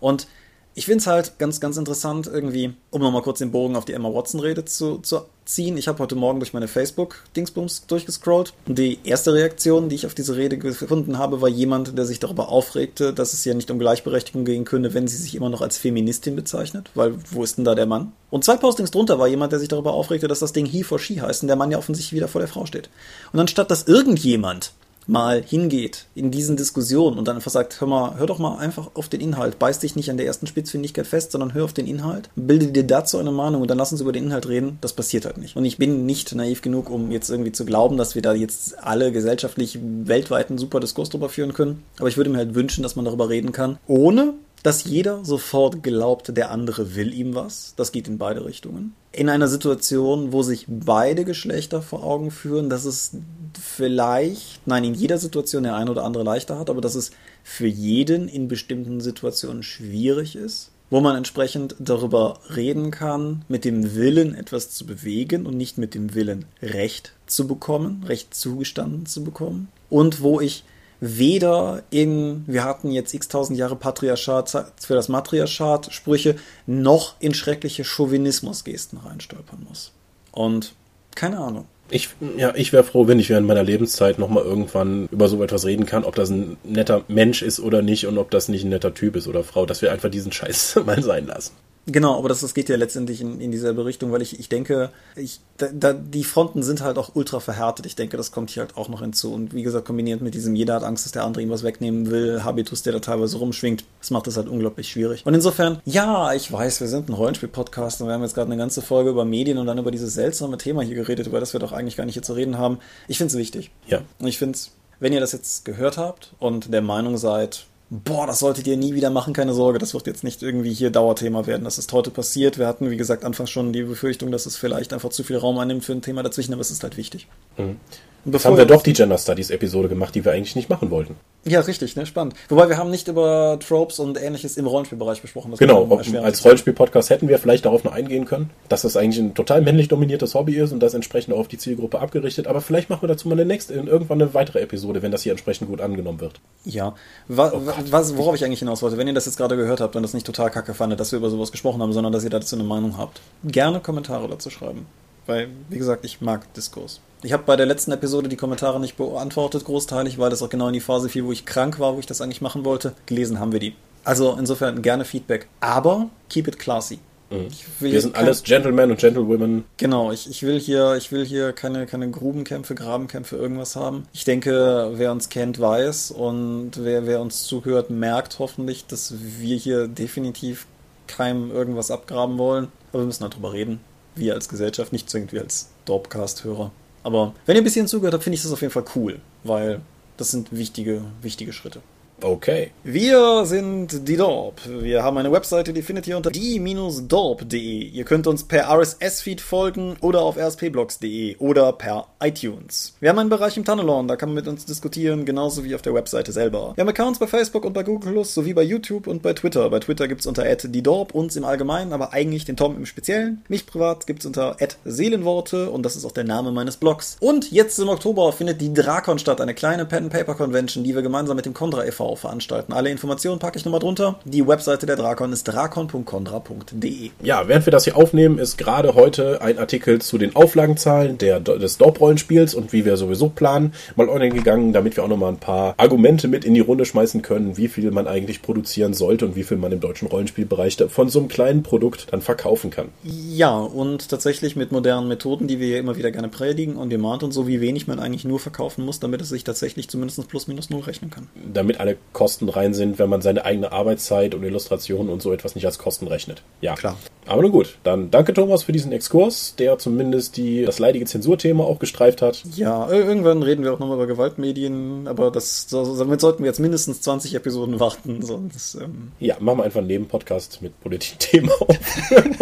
[0.00, 0.26] Und
[0.74, 3.94] ich finde es halt ganz, ganz interessant, irgendwie, um nochmal kurz den Bogen auf die
[3.94, 5.76] Emma Watson-Rede zu, zu ziehen.
[5.76, 8.52] Ich habe heute Morgen durch meine Facebook-Dingsbums durchgescrollt.
[8.66, 12.50] Die erste Reaktion, die ich auf diese Rede gefunden habe, war jemand, der sich darüber
[12.50, 15.78] aufregte, dass es ja nicht um Gleichberechtigung gehen könne, wenn sie sich immer noch als
[15.78, 16.90] Feministin bezeichnet.
[16.94, 18.12] Weil wo ist denn da der Mann?
[18.30, 20.98] Und zwei Postings drunter war jemand, der sich darüber aufregte, dass das Ding He for
[20.98, 22.90] She heißt und der Mann ja offensichtlich wieder vor der Frau steht.
[23.32, 24.72] Und anstatt dass irgendjemand
[25.08, 28.90] mal hingeht in diesen Diskussionen und dann einfach sagt, hör mal, hör doch mal einfach
[28.94, 31.86] auf den Inhalt, beiß dich nicht an der ersten Spitzfindigkeit fest, sondern hör auf den
[31.86, 34.92] Inhalt, bilde dir dazu eine Meinung und dann lass uns über den Inhalt reden, das
[34.92, 35.56] passiert halt nicht.
[35.56, 38.78] Und ich bin nicht naiv genug, um jetzt irgendwie zu glauben, dass wir da jetzt
[38.84, 42.82] alle gesellschaftlich weltweit einen super Diskurs drüber führen können, aber ich würde mir halt wünschen,
[42.82, 47.74] dass man darüber reden kann, ohne dass jeder sofort glaubt, der andere will ihm was.
[47.76, 48.94] Das geht in beide Richtungen.
[49.12, 53.12] In einer Situation, wo sich beide Geschlechter vor Augen führen, dass es
[53.60, 57.10] vielleicht, nein, in jeder Situation der eine oder andere leichter hat, aber dass es
[57.42, 63.94] für jeden in bestimmten Situationen schwierig ist, wo man entsprechend darüber reden kann, mit dem
[63.94, 69.22] Willen etwas zu bewegen und nicht mit dem Willen Recht zu bekommen, Recht zugestanden zu
[69.22, 69.68] bekommen.
[69.90, 70.64] Und wo ich
[71.00, 76.36] weder in, wir hatten jetzt x tausend Jahre Patriarchat für das Matriarchat Sprüche,
[76.66, 79.92] noch in schreckliche Chauvinismusgesten reinstolpern muss.
[80.32, 80.74] Und
[81.14, 81.66] keine Ahnung.
[81.90, 85.64] Ich, ja, ich wäre froh, wenn ich während meiner Lebenszeit nochmal irgendwann über so etwas
[85.64, 88.68] reden kann, ob das ein netter Mensch ist oder nicht und ob das nicht ein
[88.68, 91.52] netter Typ ist oder Frau, dass wir einfach diesen Scheiß mal sein lassen.
[91.90, 94.90] Genau, aber das, das geht ja letztendlich in, in dieselbe Richtung, weil ich, ich denke,
[95.16, 97.86] ich, da, da, die Fronten sind halt auch ultra verhärtet.
[97.86, 99.32] Ich denke, das kommt hier halt auch noch hinzu.
[99.32, 102.10] Und wie gesagt, kombiniert mit diesem, jeder hat Angst, dass der andere ihm was wegnehmen
[102.10, 105.24] will, Habitus, der da teilweise rumschwingt, das macht das halt unglaublich schwierig.
[105.24, 108.60] Und insofern, ja, ich weiß, wir sind ein Rollenspiel-Podcast und wir haben jetzt gerade eine
[108.60, 111.60] ganze Folge über Medien und dann über dieses seltsame Thema hier geredet, über das wir
[111.60, 112.80] doch eigentlich gar nicht hier zu reden haben.
[113.08, 113.70] Ich finde es wichtig.
[113.86, 114.02] Ja.
[114.18, 118.26] Und ich finde es, wenn ihr das jetzt gehört habt und der Meinung seid, boah,
[118.26, 121.46] das solltet ihr nie wieder machen, keine Sorge, das wird jetzt nicht irgendwie hier Dauerthema
[121.46, 121.64] werden.
[121.64, 122.58] Das ist heute passiert.
[122.58, 125.58] Wir hatten, wie gesagt, anfangs schon die Befürchtung, dass es vielleicht einfach zu viel Raum
[125.58, 127.26] einnimmt für ein Thema dazwischen, aber es ist halt wichtig.
[127.56, 127.76] Mhm.
[128.24, 131.16] Jetzt haben wir doch die Gender Studies Episode gemacht, die wir eigentlich nicht machen wollten.
[131.44, 132.34] Ja, richtig, ne, spannend.
[132.48, 135.52] Wobei wir haben nicht über Tropes und ähnliches im Rollenspielbereich besprochen.
[135.52, 135.88] Das genau,
[136.22, 139.88] als Rollenspiel-Podcast hätten wir vielleicht darauf noch eingehen können, dass das eigentlich ein total männlich
[139.88, 142.46] dominiertes Hobby ist und das entsprechend auf die Zielgruppe abgerichtet.
[142.46, 145.32] Aber vielleicht machen wir dazu mal eine nächste, irgendwann eine weitere Episode, wenn das hier
[145.32, 146.40] entsprechend gut angenommen wird.
[146.64, 146.94] Ja,
[147.28, 149.96] was, oh was, worauf ich eigentlich hinaus wollte, wenn ihr das jetzt gerade gehört habt
[149.96, 152.30] und das nicht total kacke fandet, dass wir über sowas gesprochen haben, sondern dass ihr
[152.30, 154.86] dazu eine Meinung habt, gerne Kommentare dazu schreiben.
[155.26, 157.00] Weil, wie gesagt, ich mag Diskurs.
[157.22, 160.68] Ich habe bei der letzten Episode die Kommentare nicht beantwortet, großteilig, weil das auch genau
[160.68, 162.94] in die Phase fiel, wo ich krank war, wo ich das eigentlich machen wollte.
[163.06, 163.74] Gelesen haben wir die.
[164.04, 165.48] Also insofern gerne Feedback.
[165.60, 167.00] Aber keep it classy.
[167.30, 167.48] Mhm.
[167.80, 169.64] Wir sind alles Gentlemen und Gentlewomen.
[169.76, 174.04] Genau, ich, ich will hier, ich will hier keine, keine Grubenkämpfe, Grabenkämpfe, irgendwas haben.
[174.12, 179.56] Ich denke, wer uns kennt, weiß und wer, wer uns zuhört, merkt hoffentlich, dass wir
[179.56, 180.66] hier definitiv
[181.06, 182.68] keinem irgendwas abgraben wollen.
[182.92, 183.80] Aber wir müssen halt drüber reden.
[184.14, 186.70] Wir als Gesellschaft, nicht zwingend wir als Dorpcast-Hörer.
[187.08, 189.80] Aber wenn ihr ein bisschen zugehört habt, finde ich das auf jeden Fall cool, weil
[190.18, 191.80] das sind wichtige, wichtige Schritte.
[192.20, 192.72] Okay.
[192.82, 194.60] Wir sind die Dorp.
[194.66, 197.58] Wir haben eine Webseite, die findet ihr unter die-dorp.de.
[197.60, 202.94] Ihr könnt uns per RSS-Feed folgen oder auf rspblogs.de oder per iTunes.
[202.98, 205.82] Wir haben einen Bereich im Tunnelon, da kann man mit uns diskutieren, genauso wie auf
[205.82, 206.72] der Webseite selber.
[206.74, 209.70] Wir haben Accounts bei Facebook und bei Google Plus sowie bei YouTube und bei Twitter.
[209.70, 213.44] Bei Twitter gibt's unter die Dorp uns im Allgemeinen, aber eigentlich den Tom im Speziellen.
[213.48, 217.16] Mich privat gibt's unter Seelenworte und das ist auch der Name meines Blogs.
[217.20, 221.46] Und jetzt im Oktober findet die Drakon statt, eine kleine Pen-Paper-Convention, die wir gemeinsam mit
[221.46, 222.07] dem Condra e.V.
[222.16, 222.72] veranstalten.
[222.72, 224.18] Alle Informationen packe ich nochmal drunter.
[224.24, 227.10] Die Webseite der Drakon ist drakon.condra.de.
[227.22, 231.40] Ja, während wir das hier aufnehmen, ist gerade heute ein Artikel zu den Auflagenzahlen der,
[231.40, 235.38] des Dorp-Rollenspiels und wie wir sowieso planen, mal online gegangen, damit wir auch nochmal ein
[235.38, 239.36] paar Argumente mit in die Runde schmeißen können, wie viel man eigentlich produzieren sollte und
[239.36, 242.88] wie viel man im deutschen Rollenspielbereich von so einem kleinen Produkt dann verkaufen kann.
[243.02, 247.32] Ja, und tatsächlich mit modernen Methoden, die wir immer wieder gerne predigen, on demand und
[247.32, 250.70] so, wie wenig man eigentlich nur verkaufen muss, damit es sich tatsächlich zumindest plus minus
[250.70, 251.28] null rechnen kann.
[251.52, 255.54] Damit alle Kosten rein sind, wenn man seine eigene Arbeitszeit und Illustrationen und so etwas
[255.54, 256.42] nicht als Kosten rechnet.
[256.60, 256.96] Ja, Klar.
[257.28, 261.62] Aber nun gut, dann danke Thomas für diesen Exkurs, der zumindest die, das leidige Zensurthema
[261.62, 262.42] auch gestreift hat.
[262.54, 267.02] Ja, irgendwann reden wir auch nochmal über Gewaltmedien, aber das, damit sollten wir jetzt mindestens
[267.02, 268.76] 20 Episoden warten, sonst.
[268.76, 271.68] Ähm ja, machen wir einfach einen Nebenpodcast mit Politikthemen auf.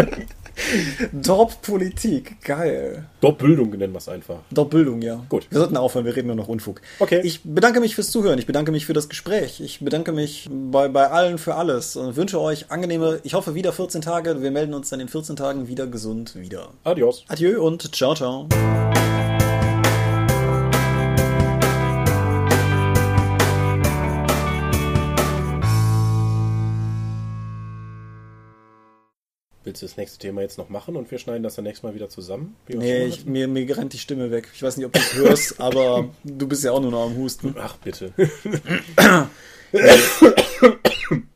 [1.23, 3.07] Top-Politik, geil.
[3.21, 4.39] Top-Bildung nennen wir es einfach.
[4.55, 5.25] Top-Bildung, ja.
[5.29, 5.47] Gut.
[5.51, 6.81] Wir sollten aufhören, wir reden nur noch Unfug.
[6.99, 7.21] Okay.
[7.25, 10.89] Ich bedanke mich fürs Zuhören, ich bedanke mich für das Gespräch, ich bedanke mich bei,
[10.89, 14.43] bei allen für alles und wünsche euch angenehme, ich hoffe wieder 14 Tage.
[14.43, 16.71] Wir melden uns dann in 14 Tagen wieder gesund wieder.
[16.85, 17.25] Adios.
[17.29, 18.49] Adieu und ciao, ciao.
[29.67, 31.93] Willst du das nächste Thema jetzt noch machen und wir schneiden das dann nächstes Mal
[31.93, 32.55] wieder zusammen?
[32.69, 34.49] Nee, ich, mir, mir rennt die Stimme weg.
[34.55, 37.17] Ich weiß nicht, ob du es hörst, aber du bist ja auch nur noch am
[37.17, 37.53] Husten.
[37.59, 38.13] Ach, bitte.